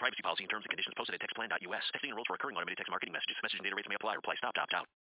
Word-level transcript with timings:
privacy 0.00 0.24
policy 0.24 0.48
and 0.48 0.50
terms 0.50 0.64
and 0.64 0.72
conditions 0.72 0.96
posted 0.96 1.14
at 1.14 1.22
textplan.us. 1.22 1.84
Texting 1.92 2.10
enrolls 2.10 2.26
for 2.26 2.40
recurring 2.40 2.56
automated 2.56 2.80
text 2.80 2.90
marketing 2.90 3.12
messages. 3.12 3.36
Message 3.44 3.60
and 3.60 3.66
data 3.68 3.76
rates 3.76 3.88
may 3.92 4.00
apply. 4.00 4.16
Reply 4.16 4.34
stop 4.40 4.56
to 4.56 4.64
opt 4.64 4.74
out. 4.74 4.99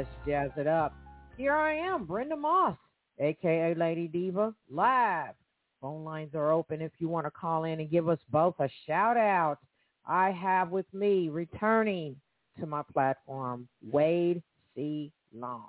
Let's 0.00 0.08
Jazz 0.26 0.50
It 0.56 0.66
Up. 0.66 0.94
Here 1.36 1.52
I 1.52 1.74
am, 1.74 2.06
Brenda 2.06 2.34
Moss, 2.34 2.78
aka 3.18 3.74
Lady 3.74 4.08
Diva, 4.08 4.54
live. 4.70 5.34
Phone 5.82 6.04
lines 6.04 6.34
are 6.34 6.52
open 6.52 6.80
if 6.80 6.92
you 7.00 7.08
want 7.10 7.26
to 7.26 7.30
call 7.30 7.64
in 7.64 7.80
and 7.80 7.90
give 7.90 8.08
us 8.08 8.18
both 8.30 8.54
a 8.60 8.70
shout 8.86 9.18
out. 9.18 9.58
I 10.06 10.30
have 10.30 10.70
with 10.70 10.86
me 10.94 11.28
returning 11.28 12.16
to 12.58 12.64
my 12.64 12.80
platform, 12.94 13.68
Wade 13.82 14.42
C. 14.74 15.12
Long. 15.34 15.66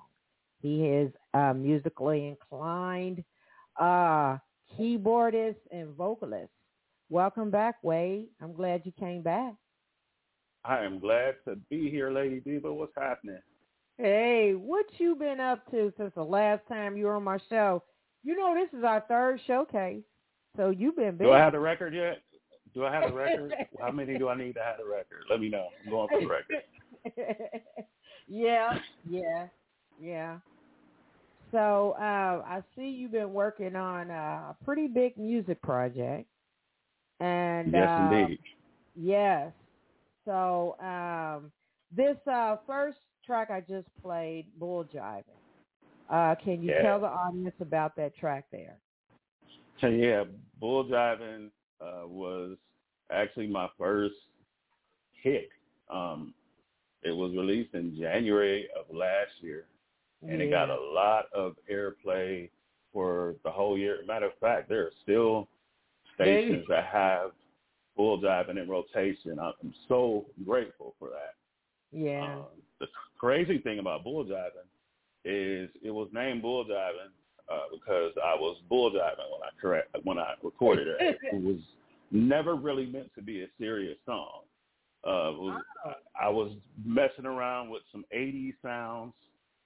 He 0.62 0.86
is 0.86 1.12
musically 1.54 2.30
inclined, 2.30 3.26
uh, 3.78 4.38
keyboardist 4.80 5.60
and 5.72 5.94
vocalist. 5.98 6.54
Welcome 7.10 7.52
back, 7.52 7.84
Wade. 7.84 8.28
I'm 8.42 8.54
glad 8.54 8.84
you 8.86 8.94
came 8.98 9.24
back. 9.24 9.56
I 10.64 10.86
am 10.86 11.00
glad 11.00 11.36
to 11.50 11.58
be 11.70 11.90
here, 11.90 12.12
Lady 12.12 12.40
Diva. 12.40 12.74
What's 12.74 12.96
happening? 12.96 13.42
Hey, 14.02 14.54
what 14.54 14.88
you 14.98 15.14
been 15.14 15.40
up 15.40 15.70
to 15.70 15.94
since 15.96 16.12
the 16.16 16.24
last 16.24 16.68
time 16.68 16.98
you 16.98 17.06
were 17.06 17.18
on 17.18 17.24
my 17.24 17.38
show? 17.52 17.84
You 18.24 18.36
know 18.36 18.56
this 18.56 18.76
is 18.76 18.84
our 18.84 19.02
third 19.08 19.40
showcase, 19.46 20.02
so 20.58 20.72
you've 20.72 20.96
been 20.96 21.18
busy. 21.18 21.26
Do 21.26 21.34
I 21.34 21.38
have 21.38 21.54
the 21.54 21.60
record 21.60 21.94
yet? 21.94 22.24
Do 22.74 22.84
I 22.84 22.92
have 22.92 23.12
the 23.12 23.16
record? 23.16 23.54
How 23.80 23.92
many 23.92 24.18
do 24.18 24.28
I 24.28 24.36
need 24.36 24.54
to 24.54 24.64
have 24.64 24.78
the 24.80 24.92
record? 24.92 25.26
Let 25.30 25.40
me 25.40 25.50
know. 25.50 25.68
I'm 25.86 25.92
going 25.92 26.08
for 26.10 26.20
the 26.20 26.26
record. 26.26 26.64
yeah, 28.28 28.80
yeah, 29.08 29.46
yeah. 30.02 30.38
So 31.52 31.96
uh, 32.00 32.42
I 32.44 32.64
see 32.76 32.88
you've 32.88 33.12
been 33.12 33.34
working 33.34 33.76
on 33.76 34.10
a 34.10 34.56
pretty 34.66 34.88
big 34.88 35.16
music 35.16 35.62
project, 35.62 36.26
and 37.20 37.72
yes, 37.72 37.88
uh, 37.88 38.16
indeed. 38.16 38.40
Yes. 38.96 39.52
So 40.26 40.76
um, 40.80 41.52
this 41.96 42.18
uh, 42.26 42.56
first 42.66 42.98
track 43.26 43.50
I 43.52 43.62
just 43.62 43.88
played, 44.02 44.48
Bull 44.60 44.86
Jiving, 44.86 45.24
Uh, 46.10 46.36
can 46.36 46.62
you 46.62 46.72
Yeah. 46.72 46.82
tell 46.82 47.00
the 47.00 47.08
audience 47.08 47.56
about 47.62 47.96
that 47.96 48.14
track 48.16 48.50
there? 48.52 48.78
So 49.80 49.88
yeah, 49.88 50.26
Bull 50.60 50.84
Jiving 50.86 51.52
uh, 51.80 52.06
was 52.08 52.58
actually 53.10 53.48
my 53.48 53.70
first 53.78 54.16
hit. 55.14 55.50
Um, 55.90 56.34
it 57.04 57.12
was 57.12 57.32
released 57.32 57.74
in 57.74 57.96
January 57.98 58.70
of 58.78 58.94
last 58.94 59.32
year, 59.42 59.66
and 60.22 60.42
it 60.42 60.50
got 60.50 60.70
a 60.70 60.76
lot 60.80 61.26
of 61.34 61.56
airplay 61.72 62.50
for 62.94 63.36
the 63.44 63.50
whole 63.52 63.78
year. 63.78 64.04
Matter 64.06 64.28
of 64.28 64.38
fact, 64.40 64.68
there 64.70 64.84
are 64.86 64.92
still 65.02 65.48
stations 66.16 66.66
that 66.68 66.86
have 66.86 67.32
Bull 67.96 68.20
Jiving 68.22 68.62
in 68.62 68.70
rotation. 68.70 69.40
I'm 69.40 69.74
so 69.88 70.26
grateful 70.46 70.94
for 71.00 71.10
that. 71.10 71.36
Yeah. 71.92 72.22
Um, 72.36 72.46
the 72.80 72.88
crazy 73.22 73.60
thing 73.60 73.78
about 73.78 74.04
bull 74.04 74.26
jiving 74.26 74.68
is 75.24 75.70
it 75.84 75.92
was 75.92 76.10
named 76.12 76.42
bull 76.42 76.66
jiving 76.66 77.12
uh, 77.52 77.60
because 77.72 78.14
I 78.26 78.34
was 78.34 78.58
bull 78.68 78.90
jiving 78.90 79.30
when 79.32 79.44
I 79.44 79.62
correct 79.62 79.96
when 80.04 80.18
I 80.18 80.34
recorded 80.44 80.88
it. 80.88 81.18
it 81.32 81.42
was 81.44 81.60
never 82.10 82.56
really 82.56 82.88
meant 82.88 83.12
to 83.16 83.22
be 83.22 83.44
a 83.44 83.48
serious 83.60 83.98
song. 84.08 84.42
Uh, 85.04 85.34
was, 85.34 85.62
I 86.20 86.30
was 86.30 86.52
messing 86.84 87.26
around 87.26 87.70
with 87.70 87.84
some 87.92 88.06
80s 88.16 88.54
sounds. 88.64 89.14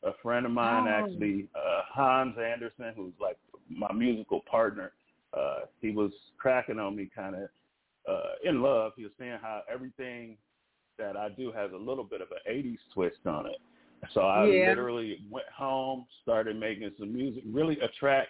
A 0.03 0.11
friend 0.21 0.45
of 0.45 0.51
mine, 0.51 0.85
Oh. 0.87 0.91
actually, 0.91 1.47
uh, 1.55 1.81
Hans 1.93 2.35
Anderson, 2.37 2.93
who's 2.95 3.13
like 3.19 3.37
my 3.69 3.91
musical 3.93 4.41
partner, 4.49 4.91
uh, 5.33 5.61
he 5.81 5.91
was 5.91 6.11
cracking 6.37 6.79
on 6.79 6.95
me 6.95 7.09
kind 7.13 7.35
of 7.35 7.49
uh, 8.07 8.33
in 8.43 8.61
love. 8.61 8.91
He 8.95 9.03
was 9.03 9.11
saying 9.17 9.39
how 9.41 9.61
everything 9.73 10.37
that 10.97 11.17
I 11.17 11.29
do 11.29 11.51
has 11.51 11.71
a 11.73 11.77
little 11.77 12.03
bit 12.03 12.21
of 12.21 12.27
an 12.31 12.39
80s 12.51 12.79
twist 12.93 13.25
on 13.25 13.47
it. 13.47 13.57
So 14.13 14.21
I 14.21 14.45
Yeah. 14.45 14.69
literally 14.69 15.25
went 15.29 15.47
home, 15.47 16.07
started 16.21 16.57
making 16.57 16.93
some 16.97 17.13
music, 17.13 17.43
really 17.45 17.79
a 17.79 17.87
track 17.89 18.29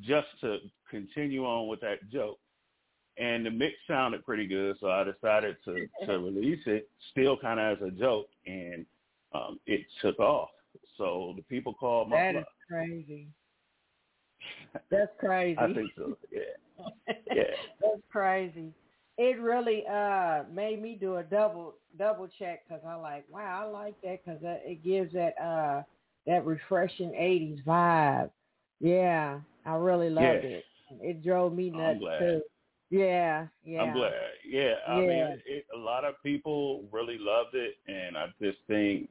just 0.00 0.28
to 0.40 0.58
continue 0.90 1.44
on 1.46 1.68
with 1.68 1.80
that 1.80 2.08
joke. 2.10 2.38
And 3.16 3.44
the 3.44 3.50
mix 3.50 3.74
sounded 3.86 4.24
pretty 4.24 4.46
good, 4.46 4.78
so 4.78 4.90
I 4.90 5.04
decided 5.04 5.56
to, 5.64 5.88
to 6.06 6.18
release 6.18 6.64
it 6.66 6.88
still 7.10 7.36
kind 7.36 7.58
of 7.58 7.78
as 7.78 7.88
a 7.88 7.90
joke, 7.90 8.28
and 8.46 8.86
um, 9.32 9.58
it 9.66 9.86
took 10.00 10.18
off. 10.20 10.50
So 10.96 11.34
the 11.36 11.42
people 11.42 11.74
called 11.74 12.08
my 12.08 12.16
That 12.16 12.36
is 12.36 12.44
crazy. 12.68 13.28
That's 14.90 15.10
crazy. 15.18 15.58
I 15.58 15.72
think 15.72 15.90
so, 15.96 16.16
yeah. 16.30 16.40
Yeah. 17.34 17.42
That's 17.80 18.02
crazy. 18.10 18.72
It 19.18 19.40
really 19.40 19.84
uh 19.86 20.44
made 20.52 20.80
me 20.80 20.96
do 20.98 21.16
a 21.16 21.24
double 21.24 21.74
double 21.98 22.28
check 22.38 22.62
because 22.66 22.82
I 22.86 22.94
like 22.94 23.24
wow 23.30 23.64
I 23.66 23.70
like 23.70 24.00
that 24.02 24.24
because 24.24 24.40
it 24.42 24.84
gives 24.84 25.12
that 25.12 25.34
uh 25.42 25.82
that 26.26 26.46
refreshing 26.46 27.10
'80s 27.10 27.64
vibe. 27.64 28.30
Yeah, 28.80 29.40
I 29.66 29.74
really 29.74 30.10
loved 30.10 30.44
Yeah. 30.44 30.50
it. 30.50 30.64
It 31.02 31.22
drove 31.24 31.52
me 31.52 31.70
nuts 31.70 32.00
too. 32.18 32.42
Yeah, 32.90 33.46
yeah. 33.64 33.82
I'm 33.82 33.92
glad. 33.92 34.12
Yeah, 34.48 34.74
I 34.88 35.00
Yeah. 35.00 35.06
mean, 35.06 35.42
it, 35.46 35.66
a 35.74 35.78
lot 35.78 36.04
of 36.04 36.14
people 36.22 36.84
really 36.92 37.18
loved 37.18 37.54
it, 37.54 37.76
and 37.86 38.16
I 38.16 38.26
just 38.40 38.58
think 38.66 39.08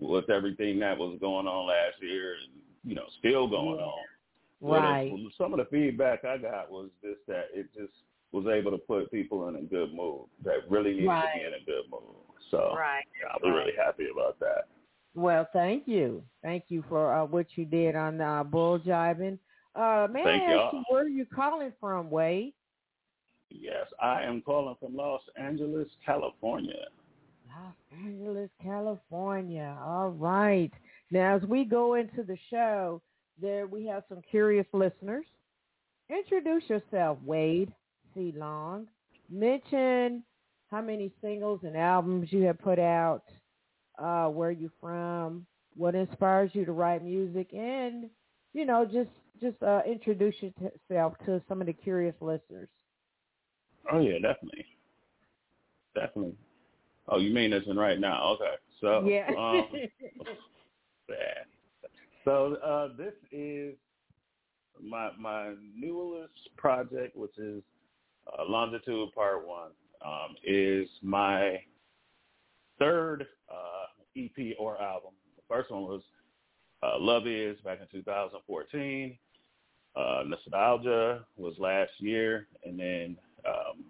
with 0.00 0.30
everything 0.30 0.78
that 0.80 0.96
was 0.98 1.18
going 1.20 1.46
on 1.46 1.66
last 1.66 2.00
year, 2.00 2.34
and 2.34 2.52
you 2.84 2.94
know, 2.94 3.06
still 3.18 3.48
going 3.48 3.78
Yeah. 3.78 3.84
on. 3.84 4.04
Right. 4.60 5.12
some 5.36 5.52
of 5.52 5.58
the 5.58 5.66
feedback 5.66 6.24
I 6.24 6.38
got 6.38 6.70
was 6.70 6.88
just 7.02 7.20
that 7.26 7.48
it 7.52 7.66
just 7.74 7.92
was 8.34 8.46
able 8.52 8.72
to 8.72 8.78
put 8.78 9.10
people 9.12 9.48
in 9.48 9.54
a 9.56 9.62
good 9.62 9.94
mood 9.94 10.26
that 10.44 10.68
really 10.68 10.92
needed 10.92 11.06
to 11.06 11.22
be 11.34 11.40
in 11.42 11.54
a 11.54 11.64
good 11.64 11.88
mood. 11.90 12.16
So 12.50 12.74
Right. 12.76 13.04
I 13.30 13.36
was 13.40 13.54
really 13.54 13.72
happy 13.76 14.08
about 14.12 14.38
that. 14.40 14.66
Well, 15.14 15.46
thank 15.52 15.86
you. 15.86 16.22
Thank 16.42 16.64
you 16.68 16.82
for 16.88 17.14
uh, 17.14 17.24
what 17.24 17.46
you 17.56 17.64
did 17.64 17.94
on 17.94 18.20
uh, 18.20 18.42
bull 18.42 18.80
jiving. 18.80 19.38
Uh, 19.76 20.08
may 20.10 20.24
Thank 20.24 20.42
I 20.42 20.46
ask 20.46 20.52
y'all. 20.52 20.70
you 20.74 20.84
where 20.88 21.08
you 21.08 21.24
calling 21.26 21.72
from, 21.80 22.10
Wade? 22.10 22.52
Yes, 23.50 23.86
I 24.02 24.22
am 24.24 24.42
calling 24.42 24.74
from 24.80 24.96
Los 24.96 25.20
Angeles, 25.36 25.86
California. 26.04 26.86
Los 27.46 27.74
Angeles, 28.04 28.50
California. 28.60 29.76
All 29.80 30.10
right. 30.10 30.72
Now, 31.12 31.36
as 31.36 31.42
we 31.42 31.64
go 31.64 31.94
into 31.94 32.24
the 32.24 32.36
show, 32.50 33.00
there 33.40 33.68
we 33.68 33.86
have 33.86 34.02
some 34.08 34.22
curious 34.28 34.66
listeners. 34.72 35.26
Introduce 36.10 36.68
yourself, 36.68 37.18
Wade 37.24 37.72
C. 38.14 38.32
Long. 38.36 38.86
Mention 39.30 40.22
how 40.70 40.80
many 40.80 41.12
singles 41.20 41.60
and 41.64 41.76
albums 41.76 42.28
you 42.30 42.42
have 42.42 42.58
put 42.58 42.78
out, 42.78 43.22
uh, 43.98 44.26
where 44.26 44.50
you 44.50 44.70
from, 44.80 45.46
what 45.76 45.94
inspires 45.94 46.50
you 46.52 46.64
to 46.64 46.72
write 46.72 47.04
music, 47.04 47.52
and 47.52 48.08
you 48.52 48.64
know, 48.64 48.84
just 48.84 49.10
just 49.40 49.60
uh, 49.62 49.80
introduce 49.86 50.34
yourself 50.40 51.14
to 51.26 51.42
some 51.48 51.60
of 51.60 51.66
the 51.66 51.72
curious 51.72 52.14
listeners. 52.20 52.68
Oh 53.92 54.00
yeah, 54.00 54.18
definitely, 54.20 54.64
definitely. 55.94 56.36
Oh, 57.08 57.18
you 57.18 57.32
mean 57.34 57.50
this 57.50 57.64
in 57.66 57.76
right 57.76 58.00
now? 58.00 58.34
Okay, 58.34 58.54
so 58.80 59.06
yeah. 59.06 59.30
um. 59.36 59.68
So 62.24 62.56
uh, 62.64 62.88
this 62.96 63.12
is 63.32 63.74
my 64.82 65.10
my 65.18 65.54
newest 65.76 66.56
project, 66.56 67.16
which 67.16 67.36
is 67.38 67.62
uh, 68.26 68.44
Longitude 68.48 69.12
Part 69.14 69.46
One. 69.46 69.70
Um, 70.04 70.36
is 70.44 70.86
my 71.02 71.58
third 72.78 73.26
uh, 73.50 73.86
EP 74.16 74.54
or 74.58 74.80
album. 74.80 75.12
The 75.36 75.42
first 75.48 75.70
one 75.70 75.82
was 75.82 76.02
uh, 76.82 76.98
Love 76.98 77.26
Is 77.26 77.56
back 77.64 77.78
in 77.80 77.86
2014. 77.90 79.16
Uh, 79.96 80.22
Nostalgia 80.26 81.24
was 81.36 81.54
last 81.58 81.92
year, 81.98 82.48
and 82.64 82.78
then 82.78 83.16
um, 83.46 83.84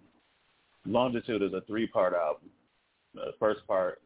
Longitude 0.85 1.41
is 1.41 1.53
a 1.53 1.61
three-part 1.67 2.13
album. 2.13 2.49
The 3.13 3.33
first 3.39 3.65
part 3.67 4.01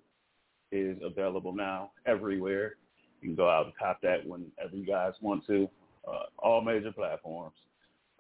is 0.72 0.98
available 1.04 1.54
now 1.54 1.92
everywhere. 2.06 2.76
You 3.22 3.30
can 3.30 3.36
go 3.36 3.50
out 3.50 3.66
and 3.66 3.76
cop 3.78 4.02
that 4.02 4.26
whenever 4.26 4.76
you 4.76 4.86
guys 4.86 5.14
want 5.22 5.46
to. 5.48 5.70
Uh, 6.08 6.24
all 6.38 6.62
major 6.62 6.92
platforms. 6.92 7.56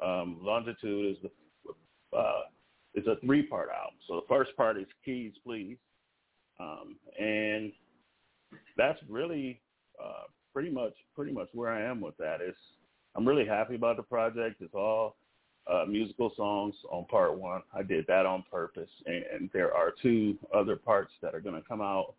Um, 0.03 0.38
Longitude 0.41 1.15
is 1.15 1.17
the 1.23 1.31
uh, 2.17 2.41
it's 2.94 3.07
a 3.07 3.15
three-part 3.25 3.69
album. 3.69 4.00
So 4.07 4.15
the 4.15 4.27
first 4.27 4.56
part 4.57 4.77
is 4.77 4.88
Keys, 5.06 5.33
Please, 5.44 5.77
um, 6.59 6.95
and 7.19 7.71
that's 8.77 9.00
really 9.07 9.61
uh, 10.03 10.23
pretty 10.53 10.69
much 10.69 10.94
pretty 11.15 11.31
much 11.31 11.47
where 11.53 11.71
I 11.71 11.83
am 11.83 12.01
with 12.01 12.17
that. 12.17 12.38
It's 12.41 12.57
I'm 13.15 13.27
really 13.27 13.45
happy 13.45 13.75
about 13.75 13.97
the 13.97 14.03
project. 14.03 14.61
It's 14.61 14.73
all 14.73 15.16
uh, 15.71 15.85
musical 15.87 16.31
songs 16.35 16.75
on 16.89 17.06
part 17.06 17.37
one. 17.37 17.61
I 17.73 17.83
did 17.83 18.06
that 18.07 18.25
on 18.25 18.44
purpose, 18.51 18.89
and, 19.06 19.23
and 19.33 19.49
there 19.54 19.73
are 19.73 19.94
two 20.01 20.37
other 20.54 20.75
parts 20.75 21.11
that 21.21 21.35
are 21.35 21.42
going 21.42 21.56
to 21.56 21.68
come 21.68 21.81
out 21.81 22.16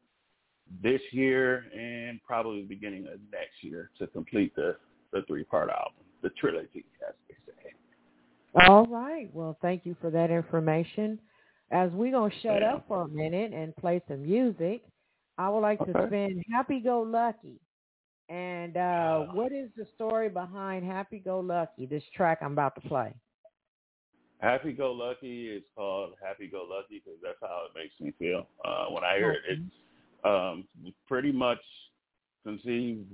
this 0.82 1.00
year 1.11 1.64
and 1.76 2.20
probably 2.23 2.62
the 2.62 2.68
beginning 2.68 3.06
of 3.06 3.18
next 3.32 3.62
year 3.62 3.90
to 3.99 4.06
complete 4.06 4.54
the 4.54 4.76
the 5.12 5.23
three 5.26 5.42
part 5.42 5.70
album, 5.70 6.04
the 6.23 6.30
trilogy, 6.30 6.85
as 7.06 7.14
they 7.28 7.35
say. 7.47 7.50
All 8.54 8.87
right. 8.87 9.28
Well, 9.33 9.57
thank 9.62 9.87
you 9.87 9.97
for 10.00 10.11
that 10.11 10.30
information. 10.30 11.19
As 11.71 11.90
we're 11.92 12.11
going 12.11 12.30
to 12.30 12.40
shut 12.40 12.62
up 12.62 12.85
for 12.88 13.02
a 13.02 13.09
minute 13.09 13.52
and 13.52 13.75
play 13.76 14.02
some 14.09 14.23
music, 14.23 14.83
I 15.38 15.49
would 15.49 15.61
like 15.61 15.78
to 15.78 16.07
spin 16.07 16.42
Happy 16.52 16.80
Go 16.80 17.02
Lucky. 17.02 17.61
And 18.28 18.76
uh, 18.76 19.26
what 19.33 19.52
is 19.52 19.71
the 19.76 19.87
story 19.95 20.28
behind 20.28 20.85
Happy 20.85 21.19
Go 21.19 21.40
Lucky, 21.40 21.87
this 21.87 22.02
track 22.14 22.38
I'm 22.42 22.52
about 22.52 22.75
to 22.76 22.88
play? 22.88 23.14
Happy 24.38 24.73
Go 24.73 24.92
Lucky 24.92 25.49
is 25.49 25.62
called 25.76 26.14
Happy 26.25 26.49
Go 26.49 26.66
Lucky 26.69 27.02
because 27.04 27.21
that's 27.23 27.38
how 27.40 27.66
it 27.69 27.78
makes 27.78 27.95
me 28.00 28.12
feel. 28.19 28.47
Uh, 28.64 28.87
when 28.87 29.04
I 29.04 29.16
hear 29.16 29.33
it, 29.33 29.40
it's 29.49 29.62
um, 30.25 30.64
pretty 31.07 31.30
much 31.30 31.61
conceived 32.45 33.07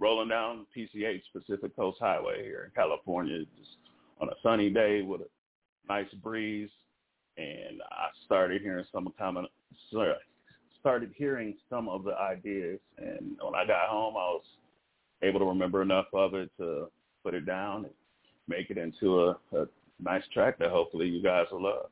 rolling 0.00 0.28
down 0.28 0.66
PCH 0.76 1.22
Pacific 1.32 1.74
Coast 1.76 1.98
Highway 2.00 2.42
here 2.42 2.64
in 2.64 2.70
California, 2.74 3.38
just 3.56 3.76
on 4.20 4.28
a 4.28 4.34
sunny 4.42 4.70
day 4.70 5.02
with 5.02 5.22
a 5.22 5.26
nice 5.88 6.12
breeze, 6.22 6.70
and 7.36 7.82
I 7.90 8.08
started 8.24 8.62
hearing 8.62 8.84
some 8.92 9.12
common, 9.18 9.46
started 10.80 11.10
hearing 11.16 11.56
some 11.68 11.88
of 11.88 12.04
the 12.04 12.14
ideas, 12.14 12.78
and 12.98 13.36
when 13.42 13.54
I 13.54 13.66
got 13.66 13.88
home, 13.88 14.14
I 14.16 14.30
was 14.30 14.44
able 15.22 15.40
to 15.40 15.46
remember 15.46 15.82
enough 15.82 16.06
of 16.12 16.34
it 16.34 16.50
to 16.58 16.88
put 17.22 17.34
it 17.34 17.46
down 17.46 17.84
and 17.84 17.94
make 18.48 18.70
it 18.70 18.78
into 18.78 19.20
a, 19.20 19.30
a 19.52 19.66
nice 20.00 20.22
track 20.32 20.58
that 20.58 20.70
hopefully 20.70 21.08
you 21.08 21.22
guys 21.22 21.46
will 21.50 21.62
love. 21.62 21.86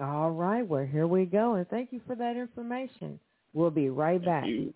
All 0.00 0.30
right. 0.30 0.66
Well, 0.66 0.86
here 0.86 1.06
we 1.06 1.24
go. 1.24 1.54
And 1.54 1.68
thank 1.68 1.92
you 1.92 2.00
for 2.06 2.14
that 2.14 2.36
information. 2.36 3.18
We'll 3.52 3.70
be 3.70 3.90
right 3.90 4.24
back. 4.24 4.46
You. 4.46 4.72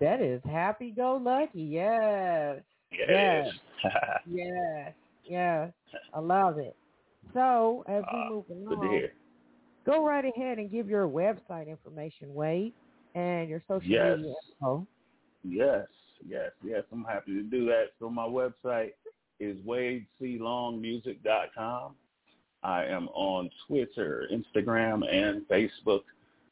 That 0.00 0.20
is 0.20 0.42
happy 0.44 0.90
go 0.90 1.16
lucky. 1.22 1.62
Yes. 1.62 2.60
Yeah, 2.92 3.06
Yes. 3.08 3.48
Yes. 4.26 4.92
Yes. 5.24 5.72
I 6.14 6.18
love 6.20 6.58
it. 6.58 6.76
So 7.34 7.84
as 7.88 8.04
we 8.12 8.18
Ah, 8.18 8.28
move 8.30 8.44
along, 8.50 9.02
go 9.84 10.04
right 10.06 10.24
ahead 10.24 10.58
and 10.58 10.70
give 10.70 10.88
your 10.88 11.08
website 11.08 11.66
information, 11.68 12.32
Wade, 12.34 12.72
and 13.14 13.48
your 13.48 13.60
social 13.68 13.88
Yes. 13.88 14.18
media 14.18 14.34
info. 14.60 14.86
Yes, 15.44 15.86
yes, 16.26 16.50
yes. 16.62 16.84
I'm 16.92 17.04
happy 17.04 17.34
to 17.34 17.42
do 17.42 17.66
that. 17.66 17.90
So 17.98 18.08
my 18.10 18.26
website 18.26 18.92
is 19.40 19.56
wadeclongmusic.com. 19.66 21.94
I 22.62 22.84
am 22.84 23.08
on 23.08 23.50
Twitter, 23.66 24.28
Instagram, 24.32 25.02
and 25.12 25.46
Facebook, 25.48 26.02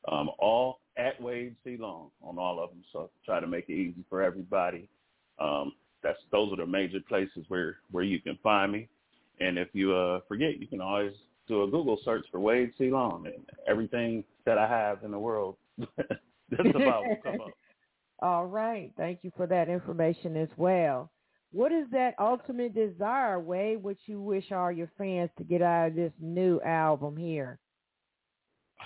um, 0.08 0.30
all 0.38 0.80
at 0.96 1.20
Wade 1.20 1.56
C. 1.64 1.76
Long 1.78 2.10
on 2.22 2.38
all 2.38 2.62
of 2.62 2.70
them. 2.70 2.82
So 2.92 3.10
try 3.24 3.40
to 3.40 3.46
make 3.46 3.68
it 3.68 3.74
easy 3.74 4.04
for 4.08 4.22
everybody. 4.22 4.88
Um, 5.38 5.72
that's 6.02 6.18
those 6.30 6.52
are 6.52 6.56
the 6.56 6.66
major 6.66 7.00
places 7.08 7.44
where 7.48 7.78
where 7.90 8.04
you 8.04 8.20
can 8.20 8.38
find 8.42 8.72
me. 8.72 8.88
And 9.40 9.58
if 9.58 9.68
you 9.72 9.94
uh, 9.94 10.20
forget, 10.28 10.60
you 10.60 10.66
can 10.66 10.80
always 10.80 11.12
do 11.48 11.64
a 11.64 11.70
Google 11.70 11.98
search 12.04 12.24
for 12.30 12.40
Wade 12.40 12.72
C. 12.78 12.90
Long, 12.90 13.26
and 13.26 13.44
everything 13.66 14.24
that 14.46 14.58
I 14.58 14.68
have 14.68 15.02
in 15.02 15.10
the 15.10 15.18
world 15.18 15.56
just 15.78 16.74
about 16.74 17.04
will 17.06 17.18
come 17.22 17.40
up. 17.40 17.50
All 18.22 18.46
right. 18.46 18.92
Thank 18.96 19.20
you 19.22 19.32
for 19.36 19.46
that 19.48 19.68
information 19.68 20.36
as 20.36 20.48
well. 20.56 21.10
What 21.52 21.72
is 21.72 21.86
that 21.92 22.14
ultimate 22.18 22.74
desire, 22.74 23.38
Wade, 23.38 23.82
what 23.82 23.96
you 24.06 24.20
wish 24.20 24.50
all 24.50 24.72
your 24.72 24.90
fans 24.98 25.30
to 25.38 25.44
get 25.44 25.62
out 25.62 25.88
of 25.88 25.94
this 25.94 26.12
new 26.20 26.60
album 26.62 27.16
here? 27.16 27.60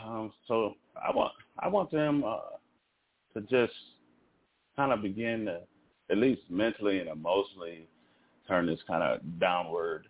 Um, 0.04 0.32
so 0.46 0.74
I 1.06 1.14
want 1.14 1.32
I 1.58 1.68
want 1.68 1.90
them 1.90 2.24
uh, 2.24 2.56
to 3.34 3.40
just 3.42 3.74
kind 4.76 4.92
of 4.92 5.02
begin 5.02 5.46
to, 5.46 5.60
at 6.10 6.18
least 6.18 6.42
mentally 6.48 7.00
and 7.00 7.08
emotionally, 7.08 7.88
turn 8.46 8.66
this 8.66 8.80
kind 8.86 9.02
of 9.02 9.20
downward 9.40 10.06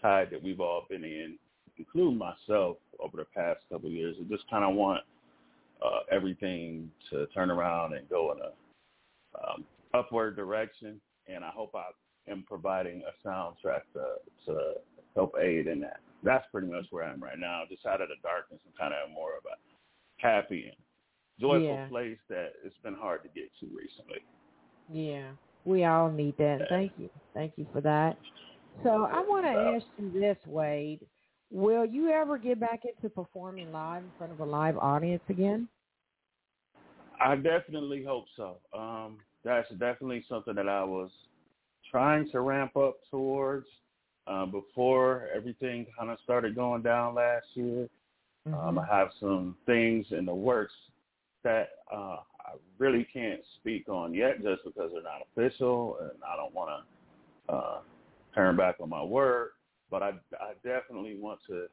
tide 0.00 0.28
that 0.30 0.42
we've 0.42 0.60
all 0.60 0.86
been 0.88 1.04
in, 1.04 1.36
including 1.76 2.18
myself 2.18 2.76
over 3.00 3.16
the 3.16 3.26
past 3.34 3.60
couple 3.70 3.88
of 3.88 3.92
years. 3.92 4.16
I 4.20 4.24
just 4.24 4.48
kind 4.48 4.64
of 4.64 4.74
want 4.74 5.02
uh, 5.84 6.00
everything 6.10 6.90
to 7.10 7.26
turn 7.28 7.50
around 7.50 7.94
and 7.94 8.08
go 8.08 8.32
in 8.32 8.38
a 8.38 9.52
um, 9.52 9.64
upward 9.92 10.36
direction, 10.36 11.00
and 11.26 11.44
I 11.44 11.50
hope 11.50 11.74
I 11.74 12.30
am 12.30 12.44
providing 12.46 13.02
a 13.02 13.28
soundtrack 13.28 13.82
to, 13.94 14.04
to 14.46 14.72
help 15.14 15.34
aid 15.40 15.66
in 15.66 15.80
that. 15.80 16.00
That's 16.22 16.46
pretty 16.50 16.68
much 16.68 16.86
where 16.90 17.04
I 17.04 17.12
am 17.12 17.22
right 17.22 17.38
now, 17.38 17.62
just 17.68 17.84
out 17.84 18.00
of 18.00 18.08
the 18.08 18.14
darkness 18.22 18.60
and 18.64 18.78
kind 18.78 18.94
of 18.94 19.12
more 19.12 19.36
of 19.36 19.43
happy 20.24 20.64
and 20.66 20.76
joyful 21.40 21.76
Yeah. 21.76 21.88
place 21.88 22.18
that 22.28 22.54
it's 22.64 22.76
been 22.82 22.94
hard 22.94 23.22
to 23.22 23.28
get 23.28 23.50
to 23.60 23.66
recently. 23.66 24.24
Yeah, 24.88 25.32
we 25.64 25.84
all 25.84 26.10
need 26.10 26.36
that. 26.38 26.66
Thank 26.68 26.92
you. 26.98 27.10
Thank 27.34 27.52
you 27.56 27.66
for 27.72 27.80
that. 27.82 28.18
So 28.82 29.04
I 29.04 29.20
want 29.20 29.44
to 29.46 29.52
ask 29.52 29.84
you 29.98 30.10
this, 30.10 30.36
Wade. 30.46 31.00
Will 31.50 31.84
you 31.84 32.10
ever 32.10 32.38
get 32.38 32.58
back 32.58 32.80
into 32.84 33.08
performing 33.08 33.70
live 33.70 34.02
in 34.02 34.12
front 34.18 34.32
of 34.32 34.40
a 34.40 34.44
live 34.44 34.76
audience 34.78 35.22
again? 35.28 35.68
I 37.20 37.36
definitely 37.36 38.02
hope 38.04 38.26
so. 38.36 38.56
Um, 38.76 39.18
that's 39.44 39.68
definitely 39.70 40.24
something 40.28 40.54
that 40.56 40.68
I 40.68 40.82
was 40.82 41.10
trying 41.90 42.28
to 42.32 42.40
ramp 42.40 42.76
up 42.76 42.96
towards 43.10 43.66
uh, 44.26 44.46
before 44.46 45.28
everything 45.34 45.86
kind 45.96 46.10
of 46.10 46.18
started 46.24 46.54
going 46.56 46.82
down 46.82 47.14
last 47.14 47.46
year. 47.54 47.88
Um, 48.46 48.78
I 48.78 48.86
have 48.86 49.08
some 49.20 49.56
things 49.64 50.06
in 50.10 50.26
the 50.26 50.34
works 50.34 50.74
that 51.44 51.70
uh, 51.92 52.16
I 52.40 52.52
really 52.78 53.06
can't 53.10 53.40
speak 53.60 53.88
on 53.88 54.12
yet 54.12 54.42
just 54.42 54.64
because 54.64 54.90
they're 54.92 55.02
not 55.02 55.26
official 55.32 55.96
and 56.00 56.10
I 56.26 56.36
don't 56.36 56.54
want 56.54 56.84
to 57.48 57.54
uh, 57.54 57.78
turn 58.34 58.56
back 58.56 58.76
on 58.80 58.90
my 58.90 59.02
word. 59.02 59.50
But 59.90 60.02
I, 60.02 60.12
I 60.40 60.52
definitely 60.62 61.16
want 61.18 61.40
to 61.48 61.66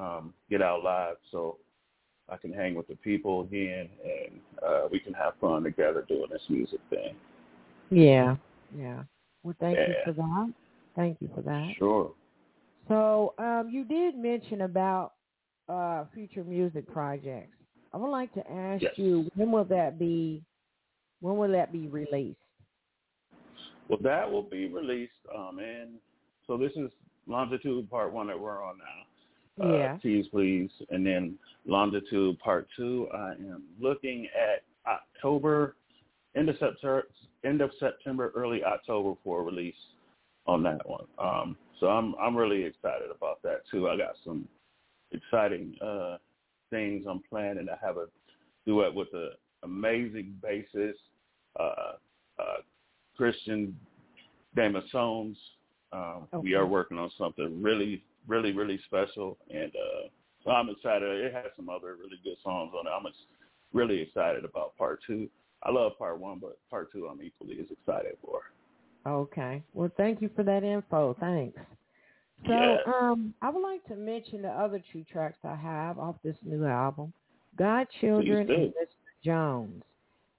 um, 0.00 0.34
get 0.50 0.60
out 0.60 0.84
live 0.84 1.16
so 1.30 1.56
I 2.28 2.36
can 2.36 2.52
hang 2.52 2.74
with 2.74 2.88
the 2.88 2.96
people 2.96 3.42
again 3.42 3.88
and 4.04 4.40
uh, 4.66 4.88
we 4.90 5.00
can 5.00 5.14
have 5.14 5.34
fun 5.40 5.62
together 5.62 6.04
doing 6.08 6.28
this 6.30 6.42
music 6.48 6.80
thing. 6.90 7.14
Yeah, 7.90 8.36
yeah. 8.76 9.02
Well, 9.42 9.54
thank 9.60 9.78
you 9.78 9.94
for 10.04 10.12
that. 10.12 10.52
Thank 10.96 11.18
you 11.20 11.30
for 11.34 11.42
that. 11.42 11.72
Sure. 11.78 12.12
So 12.88 13.34
um, 13.38 13.68
you 13.70 13.84
did 13.84 14.16
mention 14.16 14.62
about 14.62 15.12
uh, 15.68 16.04
future 16.14 16.44
music 16.44 16.86
projects. 16.92 17.56
I 17.92 17.96
would 17.98 18.10
like 18.10 18.32
to 18.34 18.50
ask 18.50 18.82
Yes. 18.82 18.98
you 18.98 19.30
when 19.34 19.50
will 19.50 19.64
that 19.64 19.98
be? 19.98 20.42
When 21.20 21.36
will 21.36 21.50
that 21.52 21.72
be 21.72 21.88
released? 21.88 22.38
Well, 23.88 23.98
that 24.02 24.30
will 24.30 24.42
be 24.42 24.66
released. 24.66 25.12
Um, 25.34 25.58
and 25.58 25.98
so 26.46 26.56
this 26.56 26.72
is 26.76 26.90
Longitude 27.26 27.88
Part 27.90 28.12
1 28.12 28.26
that 28.26 28.38
we're 28.38 28.62
on 28.62 28.78
now. 28.78 29.64
Uh, 29.64 29.72
Yeah. 29.72 29.98
Keys 29.98 30.26
Please. 30.28 30.70
And 30.90 31.06
then 31.06 31.38
Longitude 31.64 32.38
Part 32.40 32.68
2, 32.76 33.08
I 33.14 33.32
am 33.32 33.64
looking 33.80 34.26
at 34.26 34.62
October, 34.86 35.76
end 36.34 36.48
of 36.50 36.56
September, 36.58 37.06
end 37.44 37.60
of 37.60 37.70
September, 37.80 38.30
early 38.36 38.62
October 38.62 39.16
for 39.24 39.42
release 39.42 39.74
on 40.46 40.62
that 40.64 40.86
one. 40.86 41.06
Um, 41.18 41.56
so 41.80 41.88
I'm 41.88 42.14
I'm 42.20 42.36
really 42.36 42.62
excited 42.64 43.10
about 43.10 43.42
that 43.42 43.62
too. 43.70 43.88
I 43.88 43.96
got 43.96 44.16
some 44.24 44.46
exciting 45.12 45.74
uh, 45.82 46.16
things 46.70 47.04
I'm 47.08 47.22
planning. 47.28 47.68
I 47.70 47.86
have 47.86 47.96
a 47.96 48.06
duet 48.66 48.94
with 48.94 49.08
an 49.12 49.30
amazing 49.62 50.34
bassist, 50.42 50.94
uh, 51.58 51.92
uh, 52.38 52.60
Christian 53.16 53.76
de 54.54 54.70
Mesones. 54.70 55.36
Um, 55.92 56.26
We 56.42 56.54
are 56.54 56.66
working 56.66 56.98
on 56.98 57.10
something 57.16 57.62
really, 57.62 58.02
really, 58.26 58.52
really 58.52 58.80
special, 58.86 59.38
and 59.50 59.72
uh, 59.74 60.08
so 60.44 60.50
I'm 60.50 60.68
excited. 60.68 61.24
It 61.24 61.32
has 61.32 61.46
some 61.56 61.68
other 61.68 61.94
really 61.94 62.18
good 62.22 62.36
songs 62.42 62.72
on 62.78 62.86
it. 62.86 62.90
I'm 62.90 63.12
really 63.72 64.00
excited 64.00 64.44
about 64.44 64.76
part 64.76 65.00
two. 65.06 65.28
I 65.62 65.70
love 65.70 65.98
part 65.98 66.20
one, 66.20 66.38
but 66.38 66.58
part 66.70 66.92
two 66.92 67.06
I'm 67.06 67.22
equally 67.22 67.58
as 67.60 67.70
excited 67.70 68.16
for. 68.22 68.40
Okay. 69.06 69.62
Well, 69.72 69.90
thank 69.96 70.20
you 70.20 70.30
for 70.34 70.42
that 70.42 70.64
info. 70.64 71.16
Thanks. 71.20 71.58
So, 72.44 72.52
Yeah. 72.52 72.78
um, 72.86 73.34
I 73.42 73.50
would 73.50 73.62
like 73.62 73.84
to 73.86 73.96
mention 73.96 74.42
the 74.42 74.50
other 74.50 74.82
two 74.92 75.04
tracks 75.04 75.38
I 75.44 75.56
have 75.56 75.98
off 75.98 76.16
this 76.22 76.36
new 76.42 76.64
album, 76.66 77.12
God 77.56 77.88
Children 78.00 78.50
and 78.50 78.74
Mr. 78.74 78.86
Jones. 79.24 79.82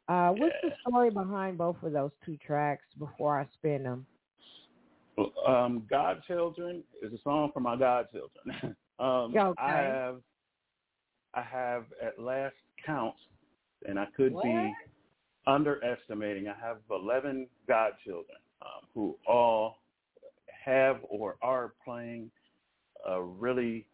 Uh, 0.08 0.32
what's 0.32 0.56
Yeah. 0.64 0.70
the 0.70 0.76
story 0.88 1.10
behind 1.10 1.58
both 1.58 1.82
of 1.84 1.92
those 1.92 2.12
two 2.24 2.38
tracks 2.38 2.86
before 2.98 3.40
I 3.40 3.46
spin 3.48 3.84
them? 3.84 4.06
Um, 5.46 5.86
Godchildren 5.90 6.84
is 7.02 7.12
a 7.12 7.18
song 7.24 7.52
for 7.52 7.60
my 7.60 7.76
godchildren. 7.76 8.46
um, 9.00 9.36
Okay. 9.36 9.54
I 9.58 9.82
have, 9.82 10.22
I 11.34 11.42
have 11.42 11.92
at 12.02 12.20
last 12.20 12.56
count, 12.86 13.16
and 13.88 14.00
I 14.00 14.06
could 14.16 14.40
be 14.42 14.74
underestimating. 15.48 16.48
I 16.48 16.54
have 16.54 16.78
11 16.92 17.48
godchildren 17.68 18.38
um, 18.62 18.88
who 18.94 19.18
all 19.28 19.80
have 20.64 20.98
or 21.10 21.38
are 21.42 21.74
playing 21.84 22.32
a 23.08 23.22
really 23.22 23.86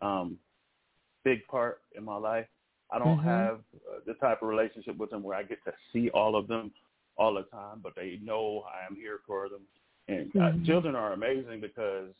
um, 0.00 0.38
big 1.24 1.46
part 1.48 1.82
in 1.96 2.04
my 2.04 2.16
life. 2.16 2.46
I 2.90 2.98
don't 2.98 3.18
Mhm. 3.18 3.24
have 3.24 3.64
uh, 3.90 4.00
the 4.06 4.14
type 4.14 4.42
of 4.42 4.48
relationship 4.48 4.96
with 4.96 5.10
them 5.10 5.22
where 5.22 5.36
I 5.36 5.42
get 5.42 5.62
to 5.64 5.74
see 5.92 6.10
all 6.10 6.36
of 6.36 6.46
them 6.48 6.72
all 7.16 7.34
the 7.34 7.42
time, 7.44 7.80
but 7.82 7.94
they 7.94 8.18
know 8.22 8.64
I 8.72 8.86
am 8.86 8.94
here 8.96 9.20
for 9.26 9.48
them. 9.48 9.66
And 10.08 10.34
uh, 10.36 10.52
Mhm. 10.52 10.64
children 10.64 10.94
are 10.94 11.12
amazing 11.12 11.60
because, 11.60 12.14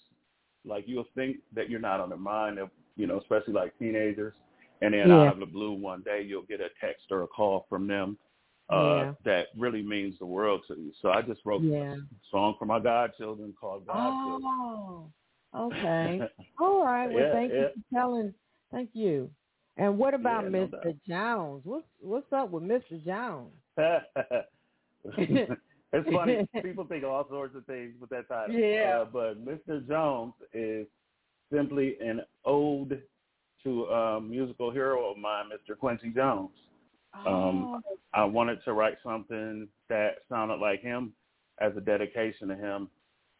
like, 0.64 0.86
you'll 0.86 1.04
think 1.14 1.38
that 1.52 1.70
you're 1.70 1.80
not 1.80 2.00
on 2.00 2.10
their 2.10 2.18
mind, 2.18 2.58
of, 2.58 2.70
you 2.96 3.06
know, 3.06 3.18
especially 3.18 3.54
like 3.54 3.78
teenagers, 3.78 4.34
and 4.82 4.92
then 4.92 5.08
Yeah. 5.08 5.22
out 5.22 5.34
of 5.34 5.38
the 5.40 5.46
blue 5.46 5.72
one 5.72 6.02
day 6.02 6.20
you'll 6.22 6.42
get 6.42 6.60
a 6.60 6.68
text 6.80 7.10
or 7.10 7.22
a 7.22 7.26
call 7.28 7.64
from 7.68 7.86
them 7.86 8.18
uh, 8.70 8.74
Yeah. 8.76 9.12
that 9.24 9.46
really 9.56 9.82
means 9.82 10.18
the 10.18 10.26
world 10.26 10.62
to 10.68 10.74
you. 10.74 10.92
So 11.00 11.10
I 11.10 11.22
just 11.22 11.40
wrote 11.44 11.62
Yeah. 11.62 11.94
a 11.94 11.98
song 12.30 12.54
for 12.58 12.66
my 12.66 12.78
godchildren 12.78 13.54
called 13.58 13.86
Godchildren. 13.86 14.42
Oh, 14.44 15.10
okay. 15.54 16.20
All 16.60 16.84
right. 16.84 17.08
Well, 17.10 17.24
Yeah, 17.24 17.32
thank 17.32 17.52
you 17.52 17.68
for 17.74 17.94
telling. 17.98 18.34
Thank 18.70 18.90
you. 18.94 19.30
And 19.78 19.96
what 19.96 20.12
about 20.12 20.44
no 20.50 20.66
Mr. 20.66 20.82
doubt. 20.82 20.96
Jones? 21.06 21.64
What's 21.64 21.86
what's 22.00 22.32
up 22.32 22.50
with 22.50 22.62
Mr. 22.64 23.02
Jones? 23.04 23.52
it's 25.16 26.10
funny. 26.12 26.48
People 26.62 26.84
think 26.84 27.04
all 27.04 27.26
sorts 27.28 27.54
of 27.56 27.64
things 27.66 27.94
with 28.00 28.10
that 28.10 28.28
title. 28.28 28.54
Yeah. 28.54 29.00
Uh, 29.02 29.04
but 29.06 29.44
Mr. 29.44 29.86
Jones 29.86 30.34
is 30.52 30.86
simply 31.52 31.96
an 32.00 32.20
ode 32.44 33.02
to 33.64 33.84
a 33.86 34.20
musical 34.20 34.70
hero 34.70 35.10
of 35.10 35.16
mine, 35.16 35.46
Mr. 35.46 35.76
Quincy 35.78 36.10
Jones. 36.10 36.50
Um, 37.26 37.82
oh, 37.86 37.98
I 38.14 38.24
wanted 38.24 38.62
to 38.64 38.72
write 38.72 38.96
something 39.02 39.68
that 39.88 40.18
sounded 40.28 40.56
like 40.56 40.80
him 40.80 41.12
as 41.60 41.72
a 41.76 41.80
dedication 41.80 42.48
to 42.48 42.56
him, 42.56 42.88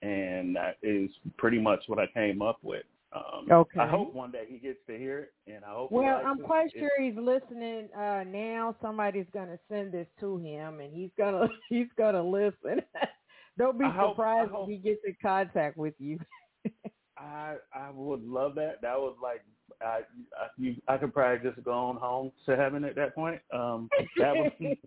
and 0.03 0.55
that 0.57 0.77
is 0.83 1.11
pretty 1.37 1.59
much 1.61 1.81
what 1.87 1.99
I 1.99 2.07
came 2.09 2.43
up 2.43 2.59
with. 2.63 2.85
Um, 3.13 3.47
Okay. 3.51 3.81
I 3.81 3.87
hope 3.89 4.13
one 4.13 4.31
day 4.33 4.45
he 4.49 4.59
gets 4.59 4.79
to 4.87 4.99
hear 4.99 5.19
it, 5.21 5.33
and 5.53 5.65
I 5.65 5.71
hope. 5.71 5.91
Well, 5.91 6.21
I'm 6.27 6.39
quite 6.41 6.67
It's- 6.67 6.81
sure 6.81 6.91
he's 7.03 7.17
listening 7.17 7.89
uh 7.95 8.25
now. 8.25 8.77
Somebody's 8.83 9.29
gonna 9.33 9.59
send 9.69 9.93
this 9.93 10.07
to 10.21 10.37
him, 10.39 10.81
and 10.81 10.93
he's 10.93 11.11
gonna 11.17 11.49
he's 11.71 11.89
gonna 11.97 12.23
listen. 12.23 12.83
Don't 13.59 13.79
be 13.79 13.87
I 13.87 14.09
surprised 14.11 14.51
I 14.51 14.55
hope- 14.55 14.69
if 14.69 14.75
he 14.75 14.77
gets 14.79 15.01
in 15.07 15.17
contact 15.23 15.77
with 15.79 15.95
you. 15.99 16.19
I 17.17 17.57
I 17.73 17.91
would 17.91 18.23
love 18.25 18.55
that. 18.57 18.83
That 18.83 18.99
was 18.99 19.17
like 19.23 19.43
I 19.81 20.01
I, 20.39 20.47
you, 20.57 20.77
I 20.89 20.97
could 20.97 21.13
probably 21.15 21.49
just 21.51 21.63
go 21.65 21.73
on 21.73 21.97
home 21.97 22.33
to 22.47 22.57
heaven 22.57 22.85
at 22.85 22.95
that 22.97 23.15
point. 23.15 23.41
Um, 23.53 23.89
that 24.19 24.37
would. 24.37 24.53